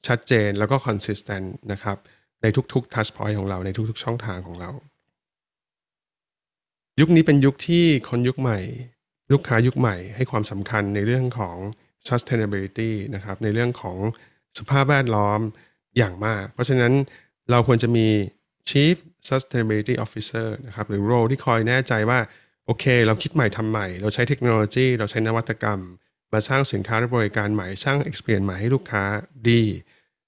[0.07, 1.97] ชัดเจนแล้วก็ consistent นะครับ
[2.41, 4.71] ในทุกๆ touch point ของเราในทุกๆ ช่องทางของเรา
[6.99, 8.59] ยุคนี้เป็นยุคที่คนยุคใหม่
[9.31, 11.57] ลูกค้ายุคใหม่ให้ความสำคัญในเรื่องของ
[12.07, 13.97] sustainability นะครับในเรื่องของ
[14.57, 15.39] สภาพแวดล้อม
[15.97, 16.93] อย่างมาก เพราะฉะนั้น
[17.51, 18.07] เราควรจะมี
[18.69, 18.95] Chief
[19.29, 22.19] Sustainability Officer นะครับหรือ role ที่คอยแน่ใจว่า
[22.65, 25.79] โอเค เราคิดใหม่ทำใหม่ เราใช้เทคโนโลยี เราใช้นวัตกรรม
[26.33, 29.03] มาสร้างสินค้าและบริการใหม่สร้าง experience ใหม่ให้ลูกค้า
[29.49, 29.63] ดี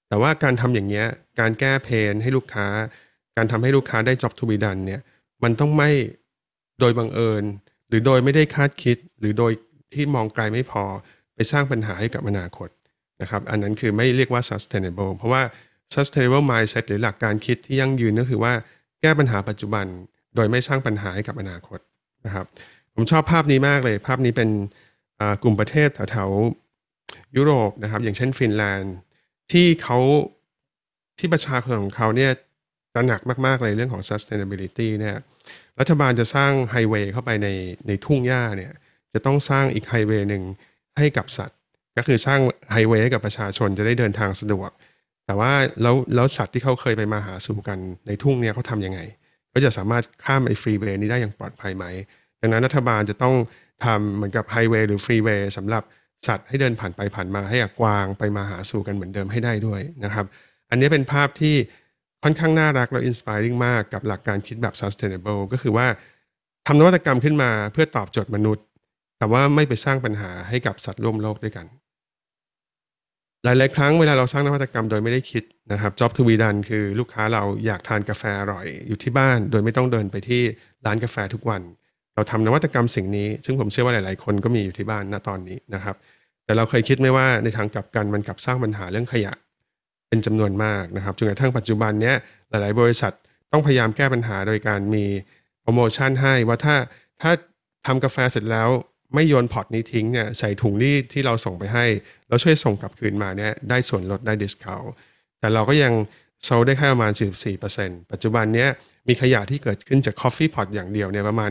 [0.08, 1.06] แต่ว่าการทำอย่างเงี้ย
[1.40, 2.66] การแก้เพนให้ลูกค้า
[3.36, 5.00] การทำให้ลูกค้าได้ job to be done เนี่ย
[5.42, 5.90] มันต้องไม่
[6.80, 7.44] โดยบังเอิญ
[7.88, 9.52] หรือโดยไม่ได้คาดคิด หรือโดย
[9.94, 10.84] ที่มองไกลไม่พอ
[11.34, 12.68] ไปสร้างปัญหาให้กับอนาคต
[13.22, 15.42] นะครับอันนั้นคือไม่เรียกว่า sustainable เพราะว่า
[15.94, 18.52] sustainable mindset หรือหลักการคิดที่ยั่งยืนก็คือว่า
[19.00, 19.86] แก้ปัญหาปัจจุบัน
[20.34, 21.78] โดยไม่สร้างปัญหาให้กับอนาคต
[22.26, 22.46] นะครับ
[22.94, 24.48] ผมชอบภาพนี้มากเลย ภาพนี้เป็น
[25.42, 28.94] กลุ่มประเทศแถวๆยุโรปนะครับ อย่างเช่นฟินแลนด์
[29.52, 29.98] ที่เขา
[31.18, 32.30] ที่ประชาชนของเขาเนี่ย
[32.94, 35.16] ตระหนักมากๆเลยเรื่องของ sustainability เนี่ย
[35.80, 37.48] รัฐบาลจะสร้างไฮเวย์เข้าไปใน
[37.86, 38.72] ในทุ่งหญ้าเนี่ย
[39.12, 40.42] จะต้องสร้างอีกไฮเวย์หนึ่ง
[40.98, 41.58] ให้กับสัตว์
[41.96, 42.40] ก็คือสร้าง
[42.72, 44.70] ไฮเวย์ให้กับประชาชนจะได้เดินทางสะดวก
[45.28, 45.52] แต่ว่า
[45.82, 49.00] แล้วแล้วสัตว์ที่เขาเคยไปมาหาสู่กันในทุ่งเนี่ยเขาทำยังไง
[49.54, 51.84] ก็จะสามารถข้ามไอ้ freeway นี้ได้อย่างปลอดภัยไหม
[52.40, 53.34] ดังนั้นรัฐบาลจะต้อง
[53.84, 55.82] ทำเหมือนกับไฮเวย์หรือ freeway สำหรับ
[56.26, 60.26] สัตว์ให้เดินผ่านไปผ่านมาให้กวางไปมาหาสู่กันเหมือนเดิมให้ได้ด้วยนะครับ
[60.70, 61.54] อันนี้เป็นภาพที่
[62.22, 65.86] ค่อนข้างน่ารักและอินสปายริงมากกับหลักการคิดแบบ sustainable ก็คือว่า
[66.66, 68.64] ทำนวัตกรรมขึ้นมาเพื่อตอบโจทย์มนุษย์
[69.18, 71.66] แต่ว่าไม่ไปสร้างปัญหาให้กับสัตว์ร่วมโลกด้วยกัน
[73.44, 80.42] หลายๆครั้งเวลาเราสร้างนวัตกรรมโดยไม่ได้คิดนะครับ job to be done คือลูกค้าเราอยากทานกาแฟอร่อย อยู่ที่บ้าน โดยไม่ต้องเดินไปที่
[80.86, 81.62] ร้านกาแฟทุกวัน
[82.14, 85.96] เราทำนวัตกรรมสิ่งนี้ ซึ่งผมเชื่อว่าหลาย ๆ คนก็มีอยู่ที่บ้านณตอนนี้นะครับ
[86.44, 89.32] แต่เราเคยคิดไหมว่าในทางกลับกันมันกลับสร้างปัญหาเรื่องขยะ
[90.08, 92.12] เป็นจำนวนมากนะครับจนกระทั่งปัจจุบันนี้
[92.50, 93.12] หลาย ๆ บริษัท
[93.52, 95.04] ต้องพยายามแก้ปัญหาโดยการมี
[95.62, 96.76] โปรโมชั่นให้ว่าถ้า
[97.22, 97.30] ถ้า
[97.86, 98.68] ทำกาแฟเสร็จแล้ว
[99.14, 101.84] ไม่โยน pod นี้ทิ้งเนี่ยใส่ถุงที่ที่เราส่งไปให้
[102.28, 104.82] แล้วช่วยส่งกลับคืนมาเนี่ยได้ส่วนลดได้ discount
[105.40, 105.92] แต่เราก็ยัง
[106.44, 107.12] solve ได้แค่ประมาณ
[107.60, 108.66] 44%ปัจจุบันเนี้
[109.08, 111.50] มีขยะที่เกิดขึ้นจาก coffee pod อย่างเดียวเนี่ยประมาณ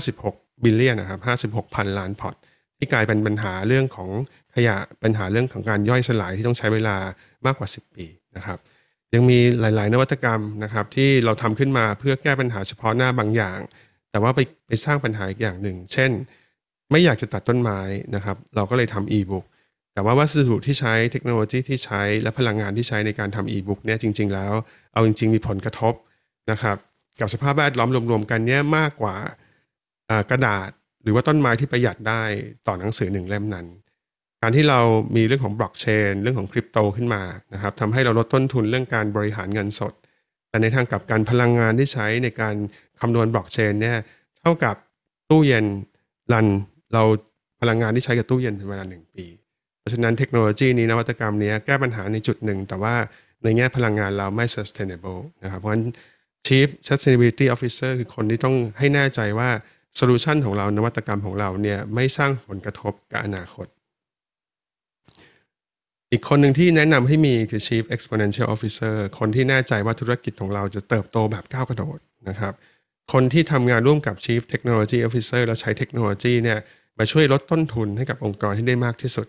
[0.00, 1.20] 56 บิลเลียนนะครับ
[1.62, 2.34] 56 พันล้านพอต
[2.78, 4.10] ที่กลายเป็นปัญหาเรื่องของ
[4.54, 6.96] ขยะปัญหาเรื่องของการย่อยสลายที่ต้องใช้เวลา
[7.46, 8.58] มากกว่า 10 ปีนะครับ
[9.14, 13.58] ยังมีหลาย ๆ นวัตกรรมนะครับที่เราทำขึ้นมาเพื่อแก้ปัญหาเฉพาะหน้าบางอย่าง
[14.10, 16.10] แต่ว่าไปไปสร้างปัญหาอีกอย่างหนึ่ง เช่น
[16.90, 17.80] ไม่อยากจะตัดต้นไม้
[18.14, 19.44] นะครับ เราก็เลยทำอีบุ๊ก
[19.94, 24.52] แต่ว่าวัสดุที่ใช้เทคโนโลยีที่ใช้และพลังงานที่ใช้ในการทำอีบุ๊กเนี่ยจริง ๆ แล้ว
[24.92, 25.94] เอาจริง ๆ มีผลกระทบ
[26.50, 26.76] นะครับ
[27.20, 29.16] กับสภาพแวดล้อมรวมๆกันเนี่ยมากกว่า
[30.30, 30.70] กระดาษ
[31.02, 32.22] หรือว่าต้นไม้ที่ประหยัดได้
[32.66, 33.66] ต่อหนังสือหนึ่งเล่มนั้น
[34.42, 34.80] การที่เรา
[35.16, 37.22] มีเรื่องของบล็อกเชนเรื่องของคริปโตขึ้นมา
[37.54, 39.92] นะครับทำให้เราลดต้นทุนเรื่องการบริหารเงินสด
[40.48, 42.54] แต่ในทางกลับการพลังงานที่ใช้ในการ
[43.00, 43.98] คำนวณบล็อกเชนเนี่ย
[44.40, 44.76] เท่ากับ
[45.30, 45.66] ตู้เย็น
[46.32, 46.46] รัน
[46.94, 47.02] เรา
[47.60, 49.24] พลังงานที่ใช้กับตู้เย็นเป็นเวลาหนึ่งปี
[49.80, 52.94] เพราะฉะนั้นเทคโนโลยีนี้นวัตกรรมนี้แก้ปัญหาในจุดหนึ่ง แต่ว่า
[53.42, 55.84] ในแง่พลังงานเราไม่ sustainable นะครับ เพราะฉะนั้น
[56.46, 59.50] Chief Sustainability Officer คือคนที่ต้องให้แน่ใจว่า
[59.96, 63.66] โซลูชันของเรานวัตกรรมของเราเนี่ยไม่สร้างผลกระทบกับอนาคต
[66.12, 72.54] อีกคนหนึ่งที่แนะนำให้มีคือ Chief Exponential Officer คนที่แน่ใจว่าธุรกิจของเราจะเติบโตแบบก้าวกระโดดนะครับ
[73.12, 76.58] คนที่ทำงานร่วมกับ Chief Technology Officer แล้วใช้เทคโนโลยีเนี่ย
[76.98, 79.26] มาช่วยลดต้นทุนให้กับองค์กรให้ได้มากที่สุด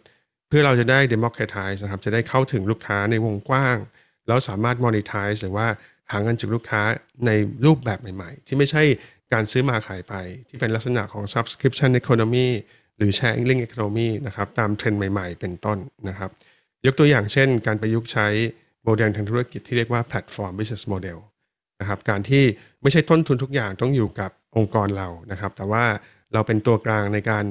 [0.47, 3.77] เพื่อเราจะได้ democratize นะครับจะได้เข้าถึงลูกค้าในวงกว้าง
[4.27, 5.67] แล้วสามารถ monetize หรือว่า
[6.11, 6.81] หาเงินจากลูกค้า
[7.25, 7.31] ใน
[7.65, 8.83] รูปแบบใหม่ ๆ ที่ไม่ใช่
[9.33, 10.13] การซื้อมาขายไป
[10.49, 12.47] ที่เป็นลักษณะของ subscription economy
[12.97, 15.77] หรือ sharing economy นะครับตามเทรนด์ใหม่ๆ เป็นต้น
[16.09, 16.29] นะครับ
[16.85, 18.27] ยกตัวอย่างเช่น การประยุกต์ใช้
[18.83, 21.17] โมเดลทางธุรกิจที่เรียกว่า platform business model
[21.79, 22.43] นะครับการที่
[22.81, 25.83] ไม่ใช่ต้นทุนทุกอย่างต้องอยู่กับองค์กรเรานะครับ แต่ว่า
[26.35, 27.45] เราเป็นตัวกลางในการ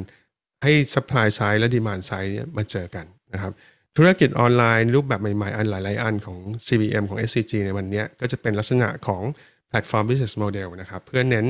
[0.63, 3.53] ให้ supply side และ demand side มาเจอกันนะครับ
[3.97, 9.23] ธุรกิจออนไลน์รูปแบบใหม่ๆ อันหลายๆ อันของ CBM ของ SCG ในวันนี้ก็จะเป็นลักษณะของ
[9.71, 11.47] platform business model นะครับเพื่อเน้น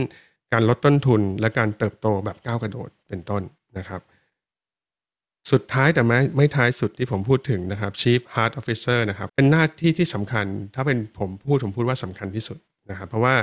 [0.52, 3.42] การลดต้นทุนและการเติบโตแบบก้าวกระโดดเป็นต้น
[3.78, 4.00] นะครับ
[5.52, 12.58] สุดท้ายแต่ไม่ไม่ท้ายสุดที่ผมพูดถึงนะครับ Chief Heart Officer นะครับเป็นหน้าที่ที่สำคัญ ถ้าเป็นผมพูดผมพูดว่าสำคัญที่สุด
[12.90, 13.34] นะครับเพราะว่า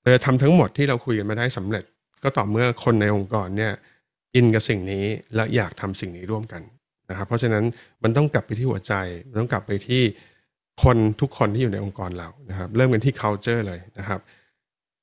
[0.00, 1.84] เราจะทำทั้งหมดที่เราคุยกันมาได้สำเร็จ
[2.24, 3.72] ก็ต่อเมื่อคนในองค์กรเนี่ย
[4.34, 5.04] อินกับสิ่งนี้
[5.34, 6.62] และอยากทำสิ่งนี้ร่วมกัน
[7.10, 7.64] นะครับ เพราะฉะนั้น
[8.02, 8.94] มันต้องกลับไปที่หัวใจ
[9.28, 10.02] มันต้องกลับไปที่
[10.82, 14.20] คนทุกคนที่อยู่ในองค์กรเรานะครับ เริ่มกันที่ culture เลยนะครับ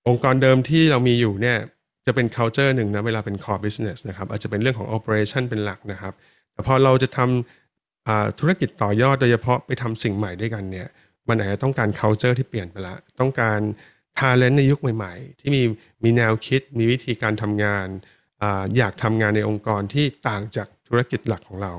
[0.08, 1.58] องค์กรเดิมที่เรามีอยู่เนี่ย
[2.06, 6.14] จะเป็น culture หนึ่งนะเวลาเป็น core business นะครับอาจจะเป็นเรื่องของ operation เป็นหลักนะครับ
[6.54, 10.88] แต่พอเราจะทำธุรกิจต่อยอดโดยเฉพาะไปทำสิ่งใหม่ด้วยกันเนี่ย
[11.30, 13.60] มันอาจจะต้องการ culture ที่เปลี่ยนไปละ ต้องการ
[14.20, 15.62] talent ในยุคใหม่ ๆ ที่มี
[16.04, 17.88] มีแนวคิดมีวิธีการทำงาน
[18.42, 18.44] อ
[18.78, 21.74] อยากทำงานในองค์กรที่ต่างจากธุรกิจหลักของเรา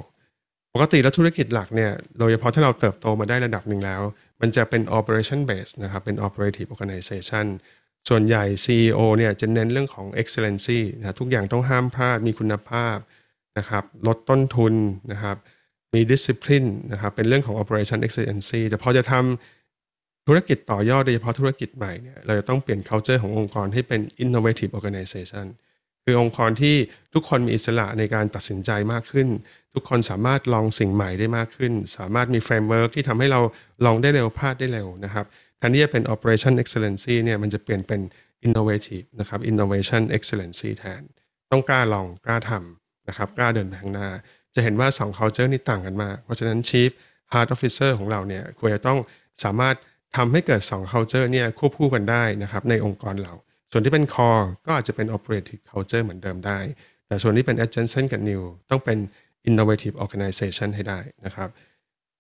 [0.75, 4.03] ปกติแล้วธุรกิจหลักเนี่ยโดยเฉพาะถ้าเราเติบโตมาได้ระดับหนึ่งแล้ว
[4.41, 7.47] มันจะเป็น operation base นะครับเป็น operative organization
[8.09, 12.97] ส่วนใหญ่ CEO เนี่ยจะเน้นเรื่องของ excellency นะทุกอย่างต้องห้ามพลาดมีคุณภาพ
[13.59, 14.75] นะครับลดต้นทุน
[15.13, 15.37] นะครับ
[15.95, 19.62] มี discipline นะครับเป็นเรื่องของ operation excellency แต่พอจะทำ
[20.27, 25.47] ธุรกิจต่อยอดโดยเฉพาะธุรกิจใหม่เนี่ยเราจะต้องเปลี่ยน culture ขององค์กรให้เป็น innovative organization
[26.05, 26.77] คือองค์กรที่
[27.15, 29.29] ทุกคนมีอิสระในการตัดสินใจมากขึ้น
[29.75, 33.41] ทุกคนสามารถลองสิ่งใหม่ได้มากขึ้น สามารถมี framework ที่ทำให้เรา
[33.87, 35.27] ลองได้เร็วพลาดได้เร็วนะครับ
[35.59, 38.01] แทนที่จะเป็น operation excellency เนี่ยมันจะเปลี่ยนเป็น
[38.47, 41.03] innovative นะครับ innovation excellency แทน
[41.51, 44.09] ต้องกล้าลองกล้าทำนะครับกล้าเดินไปข้างหน้า
[44.55, 46.91] จะเห็นว่า 2 culture นี่ต่างกันมาก เพราะฉะนั้น chief
[47.33, 48.99] heart officer ของเราเนี่ยควรจะต้อง
[49.45, 49.77] สามารถ
[50.17, 53.33] ทำให้เกิด 2 culture เนี่ยควบคู่กันได้นะครับในองค์กรเรา
[53.73, 56.59] ส่วนที่เป็น core ก็อาจจะเป็น operative culture เหมือนเดิมได้
[57.07, 58.99] แต่ส่วนที่เป็น adjacent กับ new ต้องเป็น
[59.49, 61.49] innovative organization ให้ได้นะครับ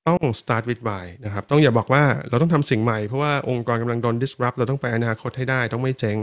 [0.08, 6.18] ต้อง start with why นะครับต้องอย่าบอกว่าเราต้องทำสิ่งใหม่ เพราะว่าองค์กรกำลังโดน disrupt เราต้องไปอนาคตให้ได้ ต้องไม่เจ๊ง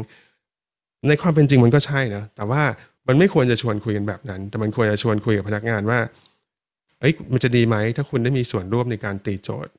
[1.07, 2.61] ในความเป็นจริงมันก็ใช่นะแต่ว่า
[3.07, 5.99] มันไม่ควรจะชวนคุยกันแบบนั้น แต่มันควรจะชวนคุยกับพนักงานว่า
[6.99, 9.73] เอ้ยมันจะดีไหมถ้าคุณได้มีส่วนร่วมในการตีโจทย์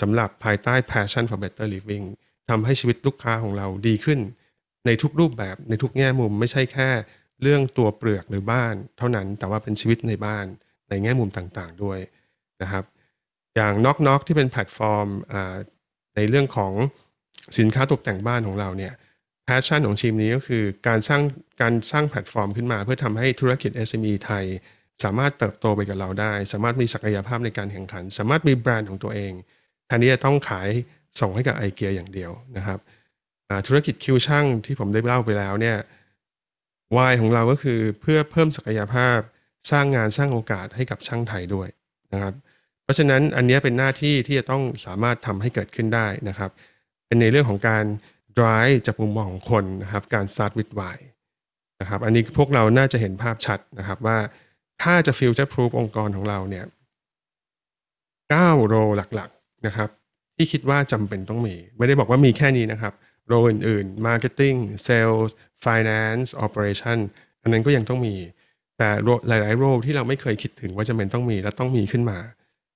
[0.00, 2.04] สำหรับภายใต้ passion for better living
[2.50, 4.20] ทำให้ชีวิตลูกค้าของเราดีขึ้น
[4.86, 6.88] ในทุกรูปแบบในทุกแง่มุมไม่ใช่แค่
[7.42, 10.46] เรื่องตัวเปลือกหรือบ้าน เท่านั้นแต่ว่าเป็นชีวิตในบ้าน
[10.88, 11.98] ในแง่มุมต่างๆด้วย
[12.62, 12.84] นะครับ
[13.56, 15.08] อย่างน็อกน็อกที่เป็นแพลตฟอร์ม
[16.16, 16.72] ในเรื่องของ
[17.58, 18.92] สินค้าตกแต่งบ้านของเราเนี่ย
[19.44, 21.22] passion ของทีมนี้ก็คือการสร้าง
[21.60, 24.44] การสร้างแพลตฟอร์มขึ้นมา เพื่อทำให้ธุรกิจ SME ไทย
[25.04, 29.32] สามารถเติบโตไปกับเราได้ สามารถมีศักยภาพในการแข่งขัน สามารถมีแบรนด์ของตัวเอง
[29.90, 30.68] แทนที่จะต้องขาย
[31.20, 32.78] ส่งให้กับไอเกียอย่างเดียวนะครับ
[33.66, 35.76] ธุรกิจคิวช่างที่ผมได้เล่าไปแล้วเนี่ย
[36.96, 39.18] why ของเราก็คือเพื่อเพิ่มศักยภาพ
[39.70, 41.68] สร้างงานสร้างโอกาสให้กับช่างไทยด้วย
[42.12, 42.34] นะครับ
[42.82, 46.50] เพราะฉะนั้นอันนี้เป็นหน้าที่ที่จะต้องสามารถทำให้เกิดขึ้นได้นะครับ
[47.06, 47.84] เป็นในเรื่องของการ
[48.38, 50.96] drive จากมุมมองของคนนะครับ การ start with why
[51.80, 54.18] นะครับอันนี้พวกเราน่าจะเห็นภาพชัดนะครับว่า
[54.82, 56.64] ถ้าจะ future proof องค์กรของเราเนี่ย
[57.90, 59.30] 9โรหลัก
[59.66, 59.88] นะครับ
[60.36, 62.94] ที่คิดว่าจำเป็นต้องมี ไม่ได้บอกว่ามีแค่นี้นะครับ
[63.26, 64.56] โรอื่นๆ marketing
[64.86, 65.30] sales
[65.64, 66.98] finance operation
[67.42, 68.14] อันนั้นก็ยังต้องมี
[68.78, 68.88] แต่
[69.28, 72.18] หลายๆโรที่เราไม่เคยคิดถึงว่าจะเป็นต้องมีและต้องมีขึ้นมา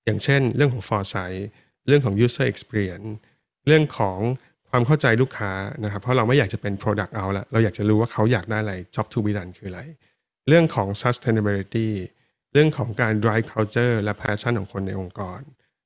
[0.05, 1.41] อย่างเช่น เรื่องของ foresight
[1.87, 3.09] เรื่องของ user experience
[3.66, 4.18] เรื่องของ
[4.70, 5.53] ความเข้าใจลูกค้า
[5.85, 9.80] นะครับ เพราะเราไม่อยากจะเป็น product out ละเราอยากจะรู้ว่าเขาอยากได้อะไร job to be done คืออะไร
[10.49, 11.89] เรื่องของ sustainability
[12.53, 15.41] เรื่องของการ drive culture และ passion ของคนในองค์กร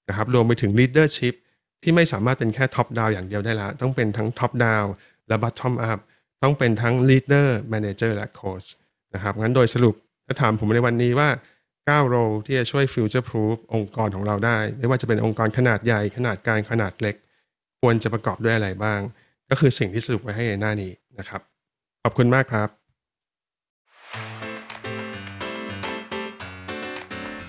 [0.09, 1.35] นะครับรวมไปถึง leadership
[1.83, 4.87] ที่ไม่สามารถเป็นแค่ top down อย่างเดียวได้ละ ต้องเป็นทั้ง top down
[5.29, 5.99] และ bottom up
[6.43, 8.69] ต้องเป็นทั้ง leader manager และ coach
[9.15, 9.95] นะครับงั้นโดยสรุป
[10.27, 11.29] ถ้าถามผมในวันนี้ว่า
[11.75, 17.17] 9โรที่จะช่วย future proof องค์กรของเราได้ ไม่ว่าจะเป็นองค์กรขนาดใหญ่ขนาดกลางขนาดเล็ก
[17.81, 19.01] ควรจะประกอบด้วยอะไรบ้าง
[19.51, 21.41] ก็คือสิ่งที่สรุปไว้ให้ในหน้านี้นะครับ
[22.03, 22.69] ขอบคุณมากครับ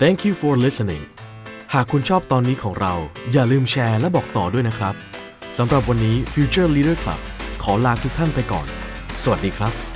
[0.02, 1.19] Thank you for listening
[1.76, 2.94] หากคุณชอบตอนนี้ของเรา
[3.32, 4.94] อย่าลืมแชร์และบอกต่อด้วยนะครับ
[5.58, 7.20] สำหรับวันนี้ Future Leader Club
[7.64, 8.68] ขอลาทุกท่านไปก่อน
[9.24, 9.89] สวัสดีครับ